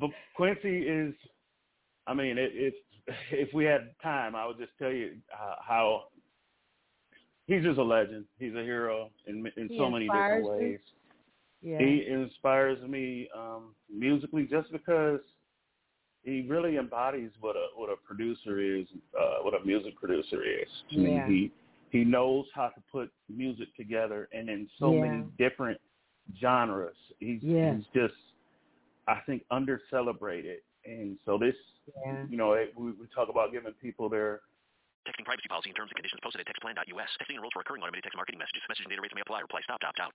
but 0.00 0.10
Quincy 0.36 0.78
is, 0.88 1.14
I 2.06 2.14
mean, 2.14 2.38
it, 2.38 2.52
it's 2.54 2.76
if 3.30 3.52
we 3.54 3.64
had 3.64 3.90
time, 4.02 4.34
I 4.34 4.46
would 4.46 4.58
just 4.58 4.72
tell 4.78 4.90
you 4.92 5.16
how, 5.28 5.56
how 5.66 6.02
he's 7.46 7.62
just 7.62 7.78
a 7.78 7.82
legend. 7.82 8.24
He's 8.38 8.54
a 8.54 8.62
hero 8.62 9.10
in 9.26 9.46
in 9.56 9.68
He 9.68 9.76
so 9.78 9.90
many 9.90 10.06
different 10.06 10.46
ways. 10.48 10.80
yeah. 11.60 11.78
He 11.78 12.06
inspires 12.08 12.80
me 12.88 13.28
um, 13.36 13.74
musically 13.94 14.44
just 14.44 14.70
because 14.72 15.20
he 16.22 16.46
really 16.48 16.76
embodies 16.78 17.30
what 17.40 17.56
a 17.56 17.66
what 17.76 17.90
a 17.90 17.96
producer 17.96 18.58
is, 18.60 18.86
uh, 19.18 19.42
what 19.42 19.52
a 19.60 19.64
music 19.64 19.94
producer 19.96 20.42
is. 20.42 20.68
To 20.92 20.98
me, 20.98 21.14
Yeah. 21.14 21.26
he 21.26 21.52
he 21.94 22.02
knows 22.02 22.44
how 22.52 22.66
to 22.74 22.82
put 22.90 23.06
music 23.30 23.70
together 23.78 24.28
and 24.34 24.50
in 24.50 24.68
so 24.82 24.92
Yeah. 24.92 25.02
many 25.06 25.22
different 25.38 25.80
genres. 26.40 26.96
He's 27.20 27.40
Yes. 27.40 27.76
he's 27.76 27.86
just 27.94 28.14
I 29.06 29.20
think 29.26 29.44
under 29.50 29.80
celebrated, 29.90 30.62
and 30.86 31.18
so 31.24 31.38
this 31.38 31.54
Yeah. 32.04 32.26
you 32.26 32.36
know 32.36 32.54
it, 32.54 32.74
we, 32.74 32.90
we 32.92 33.06
talk 33.14 33.28
about 33.28 33.52
giving 33.52 33.72
people 33.74 34.08
their 34.08 34.42
Texting 35.06 35.26
privacy 35.26 35.46
policy 35.48 35.68
and 35.68 35.76
terms 35.76 35.90
and 35.90 35.96
conditions 35.96 36.18
posted 36.22 36.40
at 36.40 36.46
textplan.us. 36.48 37.10
Texting 37.20 37.34
enrolls 37.36 37.52
for 37.52 37.58
recurring 37.60 37.82
automated 37.82 38.04
text 38.04 38.16
marketing 38.16 38.38
messages. 38.38 38.62
Message 38.70 38.86
and 38.86 38.90
data 38.90 39.02
rates 39.02 39.14
may 39.14 39.20
apply. 39.20 39.40
Reply 39.40 39.60
stop 39.60 39.84
opt 39.84 40.00
out. 40.00 40.14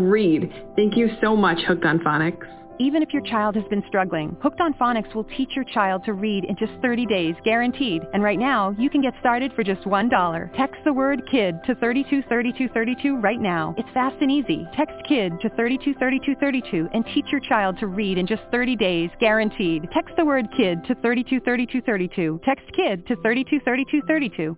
read. 0.09 0.51
Thank 0.75 0.97
you 0.97 1.09
so 1.21 1.35
much, 1.35 1.59
Hooked 1.67 1.85
on 1.85 1.99
Phonics. 1.99 2.47
Even 2.79 3.03
if 3.03 3.13
your 3.13 3.21
child 3.21 3.53
has 3.55 3.65
been 3.65 3.83
struggling, 3.87 4.35
Hooked 4.41 4.59
on 4.59 4.73
Phonics 4.73 5.13
will 5.13 5.25
teach 5.25 5.49
your 5.55 5.65
child 5.65 6.03
to 6.05 6.13
read 6.13 6.45
in 6.45 6.55
just 6.57 6.71
30 6.81 7.05
days, 7.05 7.35
guaranteed. 7.43 8.01
And 8.13 8.23
right 8.23 8.39
now, 8.39 8.73
you 8.79 8.89
can 8.89 9.01
get 9.01 9.13
started 9.19 9.53
for 9.53 9.63
just 9.63 9.83
$1. 9.83 10.49
Text 10.57 10.81
the 10.83 10.91
word 10.91 11.21
KID 11.31 11.63
to 11.65 11.75
323232 11.75 13.17
right 13.17 13.39
now. 13.39 13.75
It's 13.77 13.89
fast 13.93 14.15
and 14.21 14.31
easy. 14.31 14.65
Text 14.75 14.95
KID 15.07 15.39
to 15.41 15.49
323232 15.49 16.89
and 16.91 17.05
teach 17.13 17.25
your 17.31 17.41
child 17.41 17.77
to 17.79 17.87
read 17.87 18.17
in 18.17 18.25
just 18.25 18.41
30 18.51 18.75
days, 18.77 19.11
guaranteed. 19.19 19.87
Text 19.93 20.15
the 20.17 20.25
word 20.25 20.47
KID 20.57 20.83
to 20.85 20.95
323232. 20.95 22.39
Text 22.43 22.65
KID 22.75 23.05
to 23.05 23.15
323232. 23.17 24.57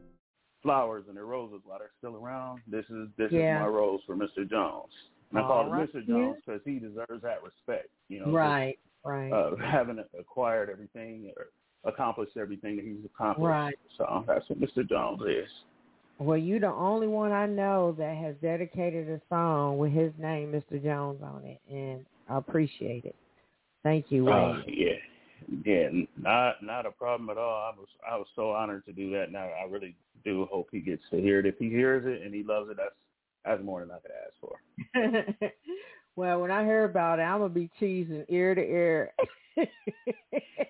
flowers 0.62 1.04
and 1.10 1.18
their 1.18 1.26
roses 1.26 1.60
while 1.66 1.78
they're 1.78 1.92
still 1.98 2.16
around. 2.16 2.62
This 2.68 2.86
is 2.90 3.10
this 3.18 3.30
Yeah. 3.34 3.58
is 3.58 3.62
my 3.64 3.68
rose 3.68 4.00
for 4.06 4.16
Mr. 4.16 4.50
Jones. 4.50 4.94
And 5.34 5.40
I 5.44 5.48
call 5.48 5.52
All 5.60 5.66
him 5.66 5.72
right. 5.72 5.94
Mr. 5.94 6.06
Jones 6.06 6.38
because 6.46 6.62
he 6.64 6.78
deserves 6.78 7.24
that 7.24 7.42
respect. 7.44 7.90
You 8.08 8.20
know, 8.20 8.32
Right. 8.32 8.78
Right. 9.04 9.32
uh, 9.32 9.56
having 9.58 10.04
acquired 10.18 10.70
everything 10.70 11.32
or 11.36 11.48
accomplished 11.90 12.38
everything 12.38 12.76
that 12.76 12.86
he's 12.86 13.04
accomplished. 13.04 13.50
Right. 13.50 13.76
So 13.98 14.24
that's 14.28 14.48
what 14.48 14.60
Mr. 14.62 14.88
Jones 14.88 15.22
is. 15.28 15.50
Well, 16.20 16.38
you're 16.38 16.60
the 16.60 16.68
only 16.68 17.08
one 17.08 17.32
I 17.32 17.48
know 17.48 17.96
that 17.98 18.16
has 18.16 18.36
dedicated 18.42 19.10
a 19.10 19.20
song 19.28 19.80
with 19.80 19.92
his 19.92 20.14
name, 20.20 20.52
Mr. 20.52 20.82
Jones, 20.82 21.20
on 21.24 21.44
it, 21.44 21.60
and 21.70 22.06
I 22.30 22.38
appreciate 22.38 23.04
it. 23.06 23.16
Thank 23.82 24.12
you, 24.12 24.30
Uh, 24.30 24.62
yeah, 24.68 24.94
yeah, 25.66 25.90
not 26.16 26.64
not 26.64 26.86
a 26.86 26.92
problem 26.92 27.30
at 27.30 27.38
all. 27.38 27.74
I 27.74 27.78
was 27.78 27.88
I 28.10 28.16
was 28.16 28.28
so 28.36 28.52
honored 28.52 28.86
to 28.86 28.94
do 28.94 29.10
that, 29.12 29.28
and 29.28 29.36
I, 29.36 29.52
I 29.64 29.70
really 29.70 29.96
do 30.24 30.48
hope 30.50 30.70
he 30.72 30.80
gets 30.80 31.02
to 31.12 31.20
hear 31.20 31.40
it. 31.40 31.46
If 31.46 31.58
he 31.58 31.70
hears 31.70 32.06
it 32.06 32.24
and 32.24 32.34
he 32.34 32.44
loves 32.44 32.70
it, 32.70 32.78
that's 32.78 32.96
that's 33.46 33.64
more 33.64 33.82
than 33.82 33.92
I 33.92 34.00
could 34.00 34.12
ask 34.26 35.36
for. 35.40 35.52
well, 36.16 36.42
when 36.42 36.52
I 36.52 36.64
hear 36.64 36.86
about 36.86 37.20
it, 37.20 37.24
I'm 37.24 37.40
gonna 37.40 37.50
be 37.50 37.70
cheesing 37.80 38.26
ear 38.30 38.56
to 38.56 38.62
ear. 38.62 39.14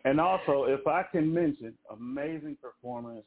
And 0.05 0.19
also, 0.19 0.65
if 0.65 0.85
I 0.85 1.03
can 1.03 1.33
mention, 1.33 1.73
amazing 1.89 2.57
performance 2.61 3.25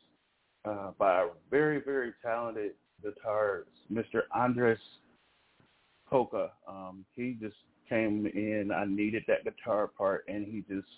uh, 0.67 0.91
by 0.99 1.23
a 1.23 1.27
very, 1.51 1.81
very 1.83 2.13
talented 2.23 2.73
guitarist, 3.05 3.65
Mr. 3.91 4.23
Andres 4.35 4.79
Coca. 6.09 6.51
Um, 6.69 7.05
he 7.15 7.37
just 7.41 7.57
came 7.89 8.27
in. 8.27 8.71
I 8.75 8.85
needed 8.85 9.25
that 9.29 9.45
guitar 9.45 9.87
part, 9.87 10.25
and 10.29 10.47
he 10.47 10.65
just 10.73 10.89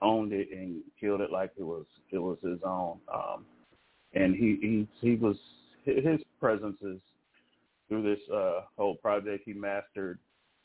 owned 0.00 0.32
it 0.32 0.48
and 0.50 0.82
killed 1.00 1.20
it 1.20 1.30
like 1.30 1.52
it 1.56 1.62
was 1.62 1.86
it 2.10 2.18
was 2.18 2.38
his 2.42 2.58
own. 2.64 2.98
Um, 3.12 3.44
and 4.14 4.34
he 4.34 4.58
he 4.60 4.88
he 5.00 5.16
was 5.16 5.36
his 5.84 6.20
presence 6.40 6.76
is 6.82 7.00
through 7.92 8.02
this 8.02 8.22
uh, 8.34 8.62
whole 8.78 8.94
project. 8.94 9.42
He 9.44 9.52
mastered 9.52 10.18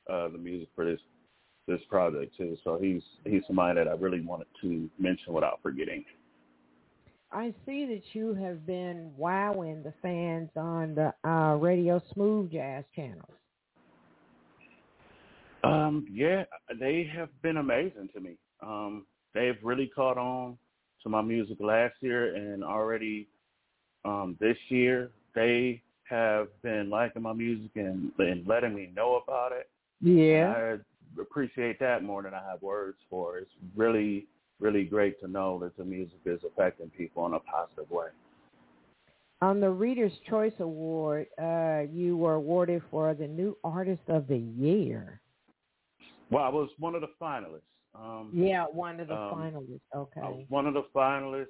uh, 0.10 0.30
the 0.30 0.38
music 0.38 0.70
for 0.74 0.86
this 0.86 1.00
this 1.68 1.82
project 1.90 2.38
too. 2.38 2.56
So 2.64 2.80
he's 2.82 3.02
he's 3.26 3.42
somebody 3.48 3.76
that 3.76 3.90
I 3.90 3.94
really 3.96 4.22
wanted 4.22 4.48
to 4.62 4.90
mention 4.98 5.34
without 5.34 5.60
forgetting. 5.62 6.06
I 7.34 7.54
see 7.66 7.86
that 7.88 8.04
you 8.14 8.34
have 8.36 8.66
been 8.66 9.12
wowing 9.18 9.84
the 9.84 9.94
fans 10.02 10.50
on 10.56 10.96
the 10.96 11.30
uh, 11.30 11.56
Radio 11.56 12.02
Smooth 12.14 12.54
Jazz 12.54 12.86
channels. 12.96 13.28
Um, 15.66 16.08
yeah, 16.10 16.46
they 16.80 17.10
have 17.14 17.28
been 17.42 17.58
amazing 17.58 18.08
to 18.14 18.22
me. 18.22 18.38
Um, 18.64 19.06
they've 19.34 19.58
really 19.62 19.92
caught 19.94 20.18
on 20.18 20.58
to 21.04 21.10
my 21.10 21.22
music 21.22 21.58
last 21.60 21.96
year 22.00 22.34
and 22.34 22.64
already 22.64 23.28
um, 24.06 24.38
this 24.40 24.56
year 24.70 25.12
they 25.36 25.82
have 26.10 26.48
been 26.62 26.90
liking 26.90 27.22
my 27.22 27.34
music 27.34 27.72
and, 27.76 28.12
and 28.20 28.48
letting 28.48 28.74
me 28.76 28.92
know 28.96 29.22
about 29.24 29.52
it. 29.52 29.70
Yeah. 30.02 30.54
I 30.56 31.22
appreciate 31.22 31.80
that 31.80 32.04
more 32.04 32.22
than 32.22 32.34
I 32.34 32.42
have 32.50 32.62
words 32.62 32.98
for. 33.10 33.38
It's 33.38 33.52
really, 33.76 34.28
really 34.60 34.84
great 34.84 35.20
to 35.22 35.28
know 35.28 35.60
that 35.60 35.76
the 35.78 35.84
music 35.84 36.20
is 36.26 36.40
affecting 36.46 36.90
people 36.92 37.26
in 37.26 37.34
a 37.34 37.40
positive 37.40 37.90
way. 37.90 38.08
On 39.42 39.60
the 39.60 39.70
Reader's 39.70 40.14
Choice 40.30 40.54
Award, 40.60 41.28
uh, 41.42 41.82
you 41.92 42.18
were 42.18 42.34
awarded 42.34 42.82
for 42.90 43.14
the 43.14 43.28
New 43.28 43.56
Artist 43.64 44.02
of 44.08 44.28
the 44.28 44.38
Year. 44.38 45.22
Well, 46.32 46.44
I 46.44 46.50
was 46.50 46.70
one 46.80 46.96
of 46.96 47.02
the 47.02 47.10
finalists. 47.22 47.62
Um, 47.94 48.32
Yeah, 48.34 48.66
one 48.66 49.00
of 49.00 49.08
the 49.08 49.16
Um, 49.16 49.34
finalists. 49.34 49.82
I 49.94 49.98
was 49.98 50.08
Okay. 50.18 50.46
one 50.50 50.66
of 50.68 50.74
the 50.74 50.84
finalists, 50.94 51.48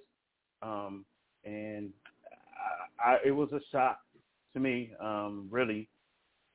um, 0.61 1.05
and 1.45 1.91
I, 3.03 3.11
I, 3.13 3.19
it 3.25 3.31
was 3.31 3.51
a 3.53 3.61
shock 3.71 3.99
to 4.53 4.59
me, 4.59 4.91
um, 4.99 5.47
really, 5.51 5.87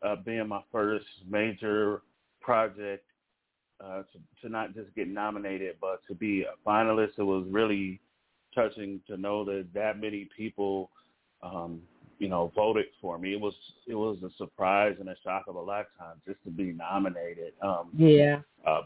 uh, 0.02 0.16
being 0.16 0.48
my 0.48 0.62
first 0.72 1.06
major 1.28 2.02
project, 2.40 3.04
uh, 3.82 4.02
to, 4.12 4.18
to 4.40 4.48
not 4.48 4.74
just 4.74 4.94
get 4.94 5.08
nominated, 5.08 5.76
but 5.80 6.00
to 6.08 6.14
be 6.14 6.42
a 6.42 6.68
finalist. 6.68 7.18
It 7.18 7.22
was 7.22 7.46
really 7.50 8.00
touching 8.54 9.00
to 9.06 9.16
know 9.16 9.44
that 9.44 9.66
that 9.74 10.00
many 10.00 10.28
people, 10.36 10.90
um, 11.42 11.80
you 12.18 12.28
know, 12.28 12.52
voted 12.54 12.86
for 13.00 13.18
me. 13.18 13.32
It 13.32 13.40
was 13.40 13.54
it 13.86 13.94
was 13.94 14.18
a 14.22 14.30
surprise 14.36 14.96
and 15.00 15.08
a 15.08 15.16
shock 15.24 15.44
of 15.48 15.56
a 15.56 15.60
lifetime 15.60 16.20
just 16.26 16.42
to 16.44 16.50
be 16.50 16.72
nominated. 16.72 17.54
Um, 17.62 17.90
Yeah. 17.94 18.40
uh, 18.66 18.82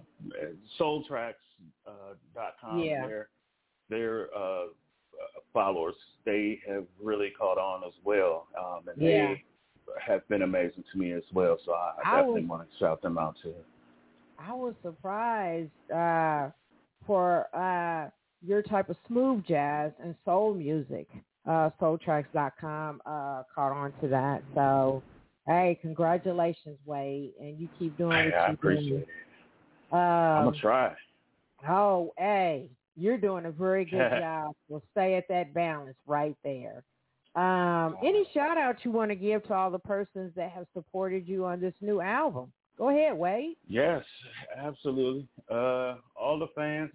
soultracks 0.79 1.35
uh, 1.87 2.15
dot 2.35 2.55
com. 2.61 2.81
Yeah. 2.81 3.07
Their 3.07 3.29
their 3.91 4.29
uh, 4.35 4.39
uh, 4.39 4.67
followers 5.53 5.95
they 6.25 6.61
have 6.69 6.85
really 7.03 7.31
caught 7.39 7.59
on 7.59 7.83
as 7.85 7.95
well, 8.05 8.47
um, 8.59 8.89
and 8.89 8.97
Yeah. 9.01 9.35
they 9.35 9.45
have 10.05 10.27
been 10.29 10.43
amazing 10.43 10.85
to 10.93 10.99
me 10.99 11.13
as 11.13 11.23
well. 11.33 11.59
So 11.65 11.73
I, 11.73 11.93
I 12.05 12.13
I 12.13 12.17
definitely 12.17 12.43
was- 12.43 12.51
want 12.51 12.71
to 12.71 12.77
shout 12.79 13.01
them 13.03 13.19
out 13.19 13.37
too. 13.43 13.55
I 14.39 14.53
was 14.53 14.75
surprised 14.83 15.71
uh, 15.95 16.51
for 17.07 17.47
uh, 17.57 18.11
your 18.43 18.61
type 18.63 18.91
of 18.91 18.97
smooth 19.07 19.45
jazz 19.47 19.93
and 20.03 20.15
soul 20.25 20.53
music. 20.55 21.09
Uh, 21.49 21.71
Soultracks.com 21.81 23.01
uh, 23.07 23.45
caught 23.55 23.73
on 23.73 23.93
to 24.03 24.09
that. 24.09 24.43
So, 24.55 25.03
hey, 25.47 25.79
congratulations, 25.81 26.77
Wade, 26.85 27.33
and 27.41 27.59
you 27.59 27.69
keep 27.79 27.97
doing 27.97 28.17
Hey, 28.17 28.25
what 28.27 28.35
I 28.35 28.47
you're 28.49 28.55
appreciate 28.55 28.89
doing. 28.91 29.03
it. 29.03 29.09
I'm 29.93 30.45
Um, 30.45 30.45
gonna 30.47 30.57
try. 30.61 30.95
oh, 31.69 32.13
hey, 32.19 32.69
you're 32.97 33.19
doing 33.19 33.47
a 33.47 33.51
very 33.51 33.85
good 33.91 34.11
job. 34.21 34.55
We'll 34.69 34.83
stay 34.93 35.15
at 35.15 35.29
that 35.29 35.55
balance 35.55 35.97
right 36.07 36.37
there. 36.45 36.83
Um, 37.35 37.97
any 38.03 38.27
shout 38.33 38.57
out 38.57 38.77
you 38.83 38.91
want 38.91 39.11
to 39.11 39.15
give 39.15 39.45
to 39.45 39.55
all 39.55 39.71
the 39.71 39.79
persons 39.79 40.33
that 40.37 40.51
have 40.53 40.67
supported 40.73 41.29
you 41.29 41.45
on 41.45 41.61
this 41.61 41.75
new 41.83 42.01
album? 42.01 42.51
Go 42.79 42.89
ahead, 42.89 43.17
Wade. 43.17 43.57
Yes, 43.69 44.03
absolutely. 44.57 45.27
Uh, 45.51 45.97
all 46.15 46.39
the 46.39 46.49
fans 46.55 46.91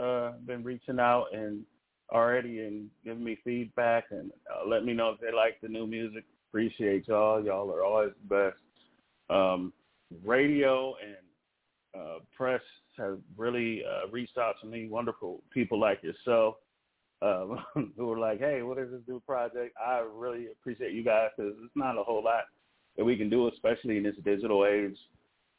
uh, 0.00 0.32
been 0.46 0.62
reaching 0.62 1.00
out 1.00 1.26
and 1.32 1.64
already 2.12 2.60
and 2.60 2.88
giving 3.04 3.24
me 3.24 3.38
feedback 3.44 4.04
and 4.10 4.30
uh, 4.50 4.66
let 4.66 4.84
me 4.84 4.92
know 4.92 5.10
if 5.10 5.20
they 5.20 5.34
like 5.34 5.60
the 5.62 5.68
new 5.68 5.86
music. 5.86 6.24
Appreciate 6.50 7.08
y'all. 7.08 7.44
Y'all 7.44 7.70
are 7.70 7.84
always 7.84 8.12
the 8.28 8.34
best. 8.34 8.56
Um, 9.30 9.72
radio 10.24 10.94
and 11.04 12.02
uh, 12.02 12.18
press 12.34 12.62
have 12.98 13.18
really 13.36 13.82
uh, 13.84 14.08
reached 14.10 14.38
out 14.38 14.56
to 14.60 14.66
me. 14.66 14.88
Wonderful 14.88 15.42
people 15.52 15.78
like 15.80 16.02
yourself 16.02 16.56
um, 17.22 17.64
who 17.96 18.06
were 18.06 18.18
like, 18.18 18.40
"Hey, 18.40 18.62
what 18.62 18.78
is 18.78 18.90
this 18.90 19.00
new 19.06 19.20
project?" 19.20 19.74
I 19.84 20.04
really 20.14 20.48
appreciate 20.52 20.92
you 20.92 21.04
guys 21.04 21.30
because 21.36 21.54
it's 21.64 21.76
not 21.76 21.98
a 21.98 22.02
whole 22.02 22.22
lot 22.22 22.44
that 22.96 23.04
we 23.04 23.16
can 23.16 23.30
do, 23.30 23.48
especially 23.48 23.96
in 23.96 24.02
this 24.02 24.16
digital 24.24 24.66
age. 24.66 24.96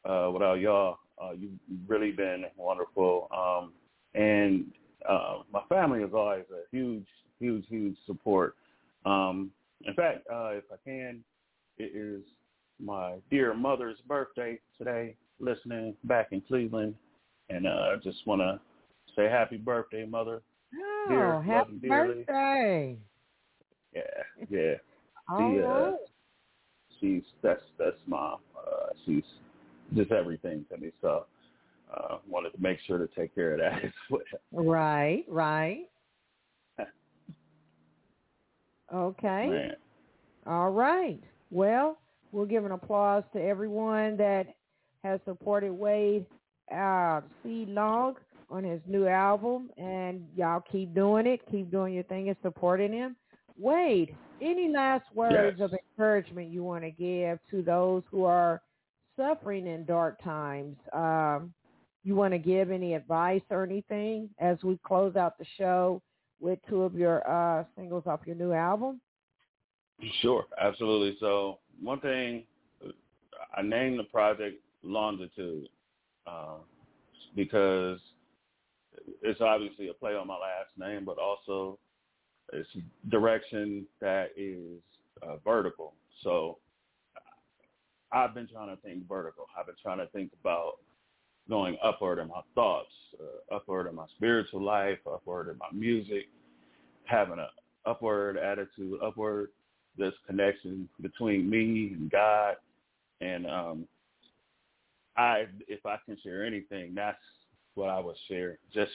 Uh, 0.04 0.30
without 0.32 0.54
y'all, 0.54 0.98
uh, 1.22 1.32
you've 1.32 1.52
really 1.86 2.10
been 2.10 2.44
wonderful. 2.56 3.28
Um, 3.30 3.72
and 4.14 4.66
uh, 5.08 5.38
my 5.52 5.60
family 5.68 6.02
is 6.02 6.12
always 6.14 6.44
a 6.50 6.62
huge, 6.74 7.06
huge, 7.38 7.64
huge 7.68 7.96
support. 8.06 8.56
Um, 9.04 9.50
in 9.84 9.94
fact, 9.94 10.26
uh, 10.32 10.50
if 10.52 10.64
I 10.72 10.76
can, 10.84 11.22
it 11.78 11.92
is 11.94 12.22
my 12.78 13.16
dear 13.30 13.54
mother's 13.54 13.98
birthday 14.06 14.58
today, 14.78 15.16
listening 15.38 15.94
back 16.04 16.28
in 16.32 16.40
Cleveland. 16.42 16.94
And 17.50 17.66
uh, 17.66 17.70
I 17.92 17.96
just 18.02 18.26
want 18.26 18.40
to 18.40 18.60
say 19.16 19.24
happy 19.24 19.56
birthday, 19.56 20.06
mother. 20.06 20.42
Oh, 20.74 21.06
Dear, 21.08 21.42
happy 21.42 21.72
dearly. 21.82 22.24
birthday. 22.26 22.96
Yeah, 23.94 24.02
yeah. 24.48 24.74
All 25.28 25.52
She, 25.52 25.60
uh, 25.60 25.92
she's 27.00 27.22
that's 27.42 27.62
that's 27.78 27.96
mom. 28.06 28.38
Uh, 28.56 28.86
she's 29.04 29.24
just 29.94 30.12
everything 30.12 30.64
to 30.70 30.78
me. 30.78 30.92
So 31.02 31.26
uh, 31.92 32.18
wanted 32.28 32.50
to 32.50 32.62
make 32.62 32.78
sure 32.86 32.98
to 32.98 33.08
take 33.18 33.34
care 33.34 33.52
of 33.52 33.58
that 33.58 33.84
as 33.84 33.92
well. 34.10 34.22
Right, 34.52 35.24
right. 35.28 35.86
Okay. 38.92 39.46
Man. 39.48 39.76
All 40.48 40.70
right. 40.70 41.20
Well, 41.52 41.96
we'll 42.32 42.44
give 42.44 42.64
an 42.64 42.72
applause 42.72 43.22
to 43.34 43.40
everyone 43.40 44.16
that 44.16 44.56
has 45.04 45.20
supported 45.24 45.70
Wade 45.70 46.26
uh, 46.74 47.20
C. 47.42 47.66
Long 47.68 48.16
on 48.48 48.64
his 48.64 48.80
new 48.86 49.06
album, 49.06 49.70
and 49.76 50.26
y'all 50.34 50.62
keep 50.70 50.94
doing 50.94 51.26
it. 51.26 51.40
Keep 51.50 51.70
doing 51.70 51.94
your 51.94 52.02
thing 52.04 52.28
and 52.28 52.36
supporting 52.42 52.92
him. 52.92 53.16
Wade, 53.56 54.16
any 54.40 54.68
last 54.68 55.04
words 55.14 55.58
Yes. 55.58 55.66
of 55.66 55.72
encouragement 55.72 56.50
you 56.50 56.64
want 56.64 56.82
to 56.82 56.90
give 56.90 57.38
to 57.50 57.62
those 57.62 58.02
who 58.10 58.24
are 58.24 58.62
suffering 59.16 59.66
in 59.66 59.84
dark 59.84 60.22
times? 60.22 60.76
Um, 60.92 61.52
you 62.02 62.16
want 62.16 62.32
to 62.32 62.38
give 62.38 62.70
any 62.70 62.94
advice 62.94 63.42
or 63.50 63.62
anything 63.62 64.30
as 64.38 64.56
we 64.64 64.78
close 64.86 65.16
out 65.16 65.38
the 65.38 65.44
show 65.58 66.00
with 66.40 66.58
two 66.68 66.82
of 66.82 66.94
your 66.94 67.28
uh, 67.30 67.64
singles 67.76 68.04
off 68.06 68.20
your 68.26 68.36
new 68.36 68.52
album? 68.52 69.00
Sure, 70.22 70.46
absolutely. 70.58 71.16
So 71.20 71.58
one 71.80 72.00
thing, 72.00 72.44
I 73.54 73.62
named 73.62 73.98
the 73.98 74.04
project 74.04 74.56
Longitude 74.82 75.68
uh, 76.26 76.56
because 77.36 77.98
it's 79.22 79.40
obviously 79.40 79.88
a 79.88 79.94
play 79.94 80.14
on 80.14 80.26
my 80.26 80.34
last 80.34 80.70
name, 80.78 81.04
but 81.04 81.18
also 81.18 81.78
it's 82.52 82.68
direction 83.10 83.86
that 84.00 84.30
is 84.36 84.80
uh, 85.22 85.36
vertical. 85.44 85.94
So 86.22 86.58
I've 88.12 88.34
been 88.34 88.48
trying 88.48 88.74
to 88.74 88.82
think 88.82 89.08
vertical. 89.08 89.46
I've 89.58 89.66
been 89.66 89.76
trying 89.82 89.98
to 89.98 90.06
think 90.08 90.30
about 90.40 90.74
going 91.48 91.76
upward 91.82 92.18
in 92.18 92.28
my 92.28 92.40
thoughts, 92.54 92.92
uh, 93.20 93.54
upward 93.54 93.86
in 93.86 93.94
my 93.94 94.06
spiritual 94.16 94.62
life, 94.62 94.98
upward 95.10 95.48
in 95.48 95.58
my 95.58 95.68
music, 95.72 96.28
having 97.04 97.38
a 97.38 97.48
upward 97.88 98.36
attitude, 98.36 98.98
upward 99.02 99.48
this 99.96 100.14
connection 100.26 100.88
between 101.00 101.48
me 101.48 101.92
and 101.94 102.10
God. 102.10 102.56
And 103.20 103.46
um, 103.46 103.84
I, 105.16 105.44
if 105.68 105.84
I 105.86 105.96
can 106.06 106.16
share 106.22 106.44
anything, 106.44 106.94
that's 106.94 107.18
what 107.74 107.90
I 107.90 107.98
would 107.98 108.16
share. 108.28 108.58
Just 108.72 108.92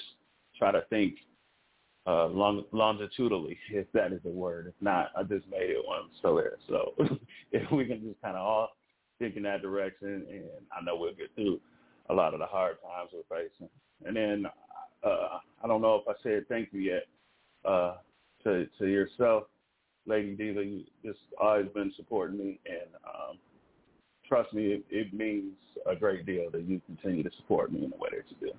try 0.57 0.71
to 0.71 0.83
think 0.89 1.15
uh, 2.07 2.27
long, 2.27 2.63
longitudinally, 2.71 3.57
if 3.71 3.91
that 3.93 4.13
is 4.13 4.21
a 4.25 4.29
word. 4.29 4.67
If 4.67 4.75
not, 4.81 5.11
I 5.17 5.23
just 5.23 5.47
made 5.49 5.69
it 5.69 5.85
one. 5.85 6.09
So 6.21 6.35
there. 6.35 6.57
So 6.67 6.93
if 7.51 7.71
we 7.71 7.85
can 7.85 8.01
just 8.01 8.21
kind 8.21 8.35
of 8.35 8.45
all 8.45 8.69
think 9.19 9.35
in 9.35 9.43
that 9.43 9.61
direction, 9.61 10.25
and 10.29 10.43
I 10.71 10.83
know 10.83 10.97
we'll 10.97 11.15
get 11.15 11.33
through 11.35 11.59
a 12.09 12.13
lot 12.13 12.33
of 12.33 12.39
the 12.39 12.45
hard 12.45 12.77
times 12.81 13.11
we're 13.13 13.37
facing. 13.37 13.69
And 14.05 14.15
then 14.15 14.45
uh, 15.03 15.39
I 15.63 15.67
don't 15.67 15.81
know 15.81 15.95
if 15.95 16.07
I 16.07 16.13
said 16.21 16.47
thank 16.49 16.69
you 16.71 16.81
yet 16.81 17.03
uh, 17.63 17.95
to 18.43 18.67
to 18.79 18.87
yourself, 18.87 19.43
Lady 20.05 20.35
Diva. 20.35 20.63
You 20.63 20.83
just 21.03 21.19
always 21.39 21.67
been 21.73 21.93
supporting 21.95 22.37
me, 22.37 22.59
and 22.65 22.89
um, 23.05 23.37
trust 24.27 24.53
me, 24.53 24.67
it, 24.67 24.83
it 24.89 25.13
means 25.13 25.53
a 25.89 25.95
great 25.95 26.25
deal 26.25 26.49
that 26.51 26.63
you 26.63 26.81
continue 26.85 27.23
to 27.23 27.31
support 27.37 27.71
me 27.71 27.83
in 27.83 27.89
the 27.89 27.97
way 27.97 28.09
that 28.11 28.23
you 28.29 28.47
do. 28.47 28.53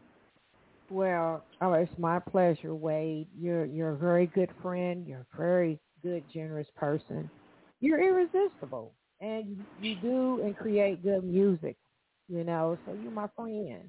Well, 0.91 1.45
oh, 1.61 1.73
it's 1.73 1.93
my 1.99 2.21
pleasure, 2.21 2.75
Wade. 2.75 3.27
You're 3.37 3.65
you're 3.65 3.91
a 3.91 3.97
very 3.97 4.27
good 4.27 4.51
friend. 4.63 5.07
You're 5.07 5.27
a 5.33 5.37
very 5.37 5.81
good, 6.03 6.23
generous 6.33 6.69
person. 6.77 7.29
You're 7.81 8.01
irresistible, 8.01 8.93
and 9.21 9.65
you 9.81 9.97
do 9.97 10.41
and 10.43 10.57
create 10.57 11.03
good 11.03 11.25
music. 11.25 11.77
You 12.29 12.45
know, 12.45 12.79
so 12.87 12.97
you're 13.01 13.11
my 13.11 13.29
friend, 13.35 13.89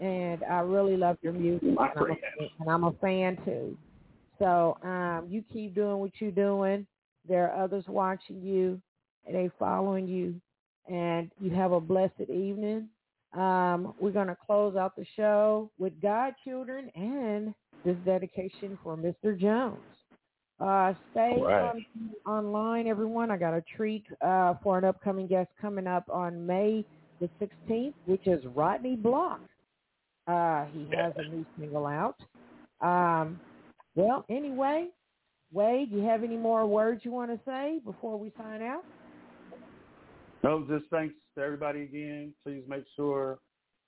and 0.00 0.42
I 0.44 0.60
really 0.60 0.96
love 0.96 1.16
your 1.22 1.32
music, 1.32 1.74
My 1.74 1.90
and, 1.90 1.98
I'm 1.98 2.10
a, 2.10 2.16
and 2.60 2.70
I'm 2.70 2.84
a 2.84 2.92
fan 3.00 3.36
too. 3.44 3.76
So 4.38 4.78
um, 4.82 5.26
you 5.28 5.44
keep 5.52 5.74
doing 5.74 5.98
what 5.98 6.10
you're 6.18 6.32
doing. 6.32 6.86
There 7.28 7.48
are 7.50 7.62
others 7.62 7.84
watching 7.86 8.40
you, 8.40 8.80
and 9.26 9.36
they 9.36 9.50
following 9.58 10.08
you, 10.08 10.40
and 10.88 11.30
you 11.40 11.50
have 11.50 11.72
a 11.72 11.80
blessed 11.80 12.28
evening. 12.28 12.88
Um, 13.34 13.94
we're 13.98 14.10
going 14.10 14.26
to 14.28 14.36
close 14.36 14.76
out 14.76 14.94
the 14.96 15.06
show 15.16 15.70
with 15.78 15.92
Godchildren 16.02 16.90
and 16.94 17.54
this 17.84 17.96
dedication 18.04 18.78
for 18.82 18.96
Mr. 18.96 19.38
Jones. 19.38 19.78
Uh, 20.60 20.94
stay 21.10 21.36
right. 21.40 21.72
on, 21.72 21.84
online, 22.26 22.86
everyone. 22.86 23.30
I 23.30 23.36
got 23.36 23.54
a 23.54 23.64
treat 23.76 24.04
uh, 24.24 24.54
for 24.62 24.78
an 24.78 24.84
upcoming 24.84 25.26
guest 25.26 25.48
coming 25.60 25.86
up 25.86 26.08
on 26.10 26.46
May 26.46 26.84
the 27.20 27.28
16th, 27.40 27.94
which 28.06 28.26
is 28.26 28.44
Rodney 28.54 28.96
Block. 28.96 29.40
Uh, 30.26 30.66
he 30.72 30.86
has 30.96 31.12
a 31.16 31.22
new 31.22 31.44
single 31.58 31.86
out. 31.86 32.16
Um, 32.80 33.40
well, 33.94 34.24
anyway, 34.28 34.88
Wade, 35.52 35.90
do 35.90 35.96
you 35.96 36.04
have 36.04 36.22
any 36.22 36.36
more 36.36 36.66
words 36.66 37.04
you 37.04 37.10
want 37.10 37.30
to 37.30 37.40
say 37.44 37.80
before 37.84 38.18
we 38.18 38.32
sign 38.38 38.62
out? 38.62 38.84
No, 40.42 40.64
just 40.68 40.90
thanks 40.90 41.14
to 41.36 41.42
everybody 41.42 41.82
again. 41.82 42.32
Please 42.44 42.62
make 42.66 42.84
sure 42.96 43.38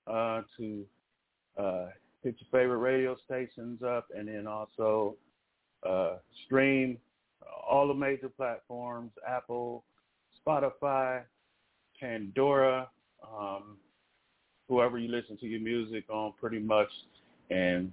uh, 0.07 0.43
to 0.57 0.85
uh, 1.59 1.87
hit 2.23 2.37
your 2.39 2.49
favorite 2.53 2.79
radio 2.79 3.17
stations 3.25 3.83
up, 3.83 4.07
and 4.17 4.29
then 4.29 4.47
also 4.47 5.17
uh, 5.89 6.17
stream 6.47 6.99
all 7.69 7.89
the 7.89 7.95
major 7.95 8.29
platforms: 8.29 9.11
Apple, 9.27 9.85
Spotify, 10.47 11.23
Pandora, 12.01 12.89
um, 13.23 13.77
whoever 14.69 14.99
you 14.99 15.09
listen 15.11 15.37
to 15.39 15.47
your 15.47 15.61
music 15.61 16.05
on, 16.09 16.33
pretty 16.41 16.61
much. 16.61 16.89
And 17.51 17.93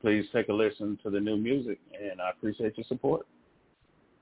please 0.00 0.26
take 0.32 0.48
a 0.48 0.52
listen 0.52 0.98
to 1.02 1.10
the 1.10 1.20
new 1.20 1.36
music, 1.36 1.80
and 1.98 2.20
I 2.20 2.30
appreciate 2.30 2.76
your 2.76 2.84
support. 2.86 3.26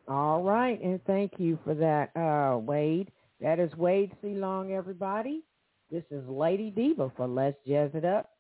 All 0.09 0.43
right, 0.43 0.81
and 0.83 1.03
thank 1.05 1.33
you 1.39 1.59
for 1.65 1.75
that, 1.75 2.17
uh, 2.17 2.59
Wade. 2.59 3.11
That 3.43 3.59
is 3.59 3.75
Wade 3.75 4.13
C. 4.23 4.35
Long, 4.35 4.73
everybody. 4.73 5.43
This 5.91 6.05
is 6.13 6.23
Lady 6.29 6.71
Diva 6.71 7.11
for 7.17 7.27
Let's 7.27 7.57
Jazz 7.67 7.91
It 7.93 8.05
Up. 8.05 8.31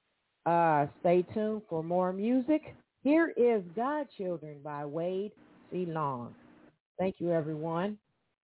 Uh, 0.47 0.87
stay 1.01 1.27
tuned 1.35 1.63
for 1.69 1.83
more 1.83 2.13
music. 2.13 2.77
Here 3.03 3.35
is 3.37 3.65
Godchildren 3.75 4.59
by 4.63 4.85
Wade 4.85 5.33
C. 5.73 5.87
Long. 5.87 6.33
Thank 7.01 7.17
you, 7.19 7.33
everyone, 7.33 7.99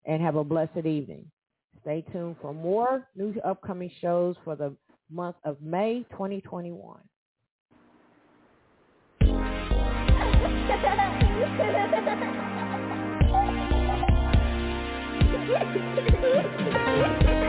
and 0.04 0.20
have 0.20 0.34
a 0.34 0.42
blessed 0.42 0.78
evening. 0.78 1.30
Stay 1.82 2.04
tuned 2.10 2.34
for 2.42 2.52
more 2.52 3.06
new 3.14 3.32
upcoming 3.44 3.92
shows 4.00 4.34
for 4.42 4.56
the 4.56 4.74
month 5.08 5.36
of 5.44 5.62
May 5.62 6.04
2021. 6.10 6.98
Thank 15.48 17.28
you. 17.42 17.47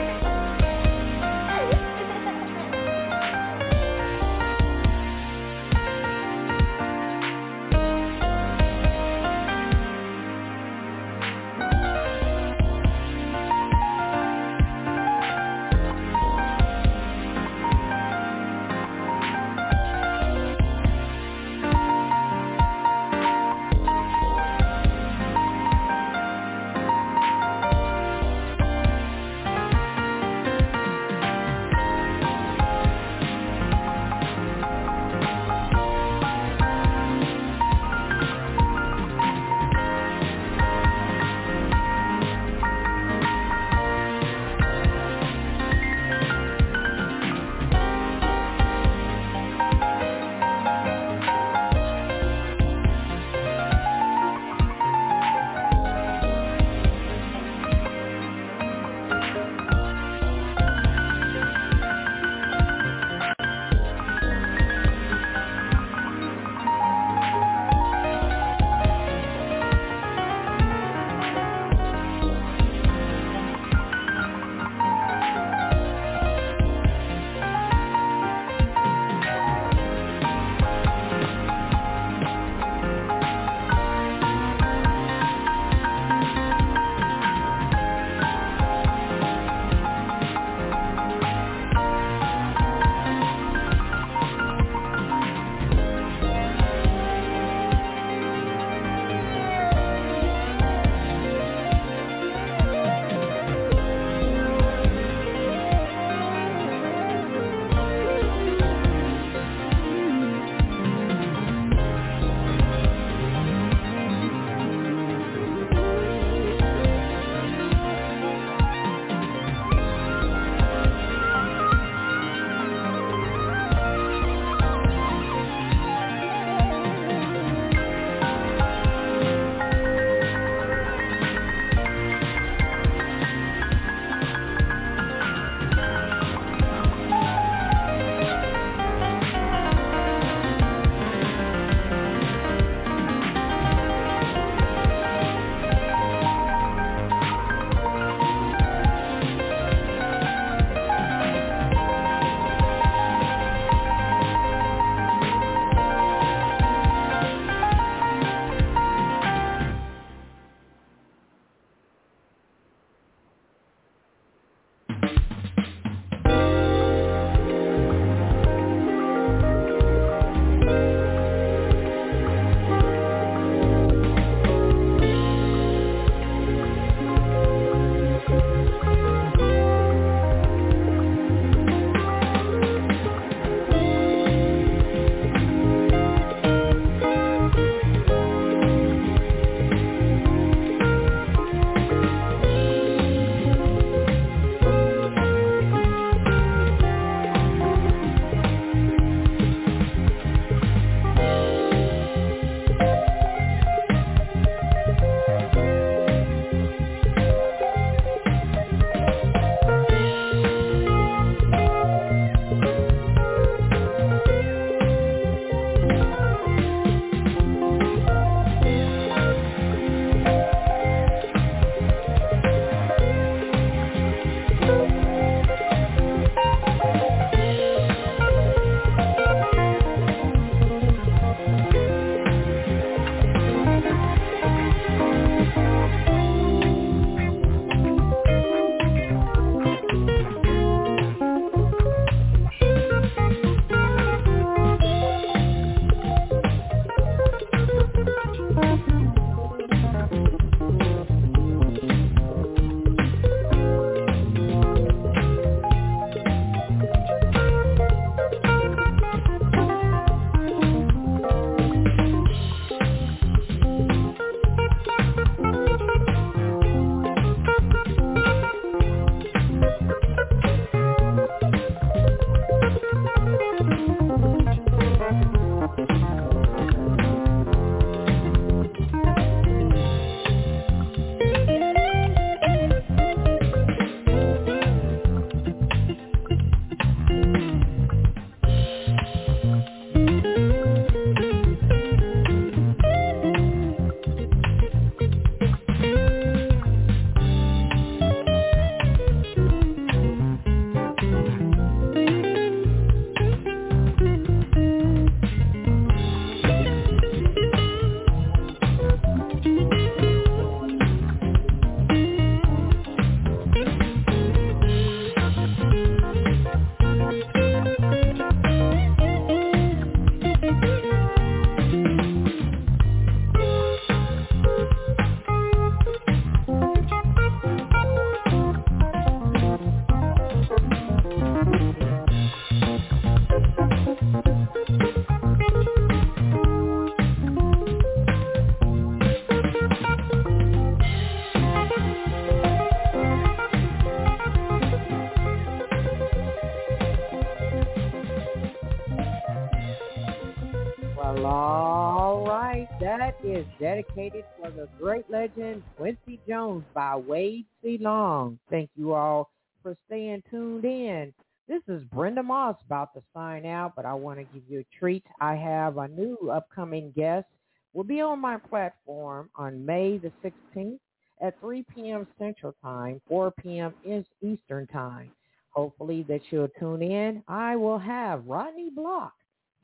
Dedicated 353.59 354.23
for 354.39 354.51
the 354.51 354.67
great 354.79 355.09
legend 355.09 355.63
Quincy 355.77 356.19
Jones 356.27 356.63
by 356.73 356.95
Wade 356.95 357.45
C. 357.61 357.77
Long. 357.79 358.39
Thank 358.49 358.69
you 358.75 358.93
all 358.93 359.29
for 359.61 359.75
staying 359.87 360.23
tuned 360.29 360.65
in. 360.65 361.13
This 361.47 361.61
is 361.67 361.83
Brenda 361.85 362.23
Moss 362.23 362.55
about 362.65 362.93
to 362.93 363.01
sign 363.13 363.45
out, 363.45 363.73
but 363.75 363.85
I 363.85 363.93
want 363.93 364.19
to 364.19 364.25
give 364.25 364.43
you 364.47 364.59
a 364.59 364.77
treat. 364.79 365.03
I 365.19 365.35
have 365.35 365.77
a 365.77 365.87
new 365.87 366.31
upcoming 366.31 366.93
guest. 366.95 367.27
Will 367.73 367.83
be 367.83 368.01
on 368.01 368.19
my 368.19 368.37
platform 368.37 369.29
on 369.35 369.65
May 369.65 369.97
the 369.97 370.11
16th 370.23 370.79
at 371.21 371.39
3 371.39 371.65
p.m. 371.73 372.07
Central 372.17 372.55
Time, 372.63 373.01
4 373.07 373.31
p.m. 373.31 373.73
Eastern 374.21 374.67
Time. 374.67 375.11
Hopefully 375.51 376.05
that 376.07 376.21
you'll 376.31 376.49
tune 376.59 376.81
in. 376.81 377.23
I 377.27 377.55
will 377.55 377.79
have 377.79 378.25
Rodney 378.25 378.69
Block 378.69 379.13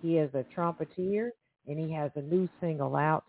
he 0.02 0.18
is 0.18 0.34
a 0.34 0.44
trumpeter 0.54 1.32
and 1.68 1.80
he 1.80 1.92
has 1.94 2.12
a 2.16 2.22
new 2.22 2.48
single 2.62 2.96
out. 2.96 3.26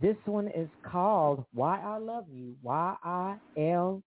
This 0.00 0.16
one 0.26 0.48
is 0.48 0.68
called 0.82 1.46
Why 1.54 1.80
I 1.80 1.96
Love 1.96 2.26
You. 2.30 2.54
Y 2.62 2.96
I 3.02 3.36
L 3.56 4.02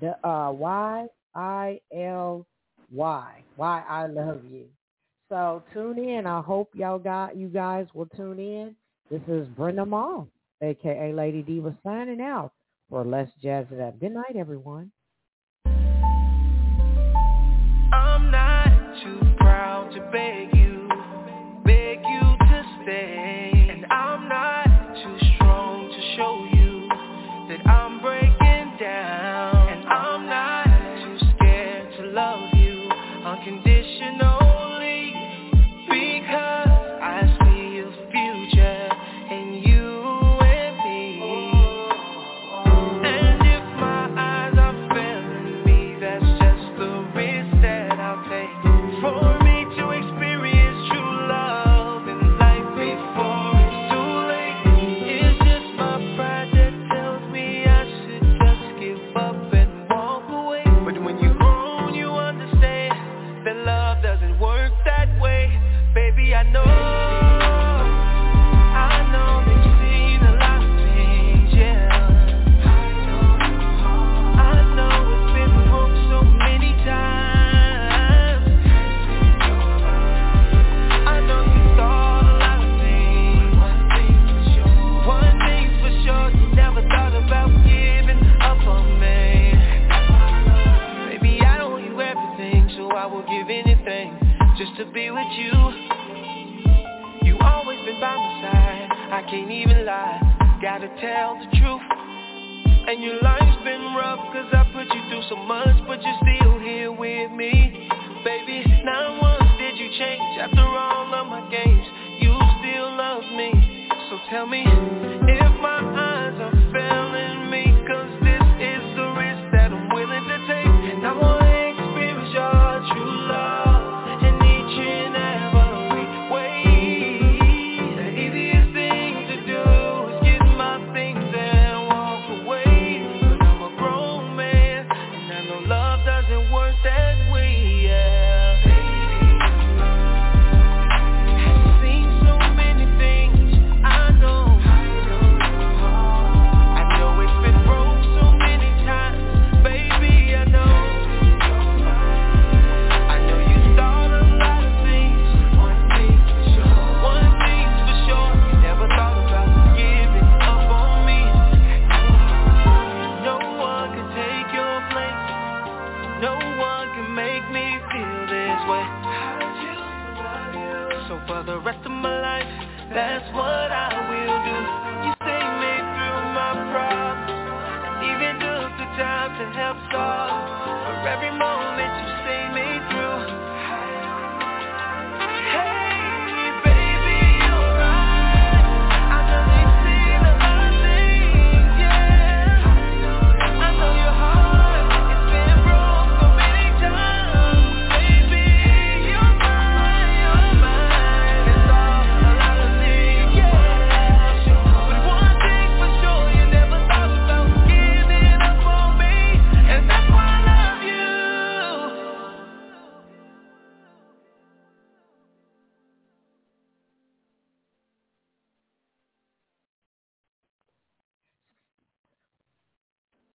the 0.00 0.16
uh 0.26 0.52
Y 0.52 1.06
I 1.34 1.80
L 1.92 2.46
Y. 2.92 3.42
Why 3.56 3.82
I 3.88 4.06
Love 4.06 4.42
You. 4.48 4.66
So 5.28 5.64
tune 5.72 5.98
in. 5.98 6.26
I 6.26 6.40
hope 6.40 6.70
y'all 6.74 7.00
got 7.00 7.36
you 7.36 7.48
guys 7.48 7.86
will 7.94 8.06
tune 8.06 8.38
in. 8.38 8.76
This 9.10 9.22
is 9.26 9.48
Brenda 9.48 9.84
Moss, 9.84 10.28
aka 10.62 11.12
Lady 11.12 11.42
Diva, 11.42 11.76
signing 11.84 12.20
out 12.20 12.52
for 12.88 13.04
Let's 13.04 13.32
Jazz 13.42 13.66
It 13.72 13.80
Up. 13.80 13.98
Good 13.98 14.12
night, 14.12 14.36
everyone. 14.36 14.92
I'm 17.92 18.30
not 18.30 19.02
too 19.02 19.34
proud 19.38 19.90
to 19.94 20.00
beg 20.12 20.54
and 22.86 23.24
I'm 23.24 23.43
show 26.16 26.53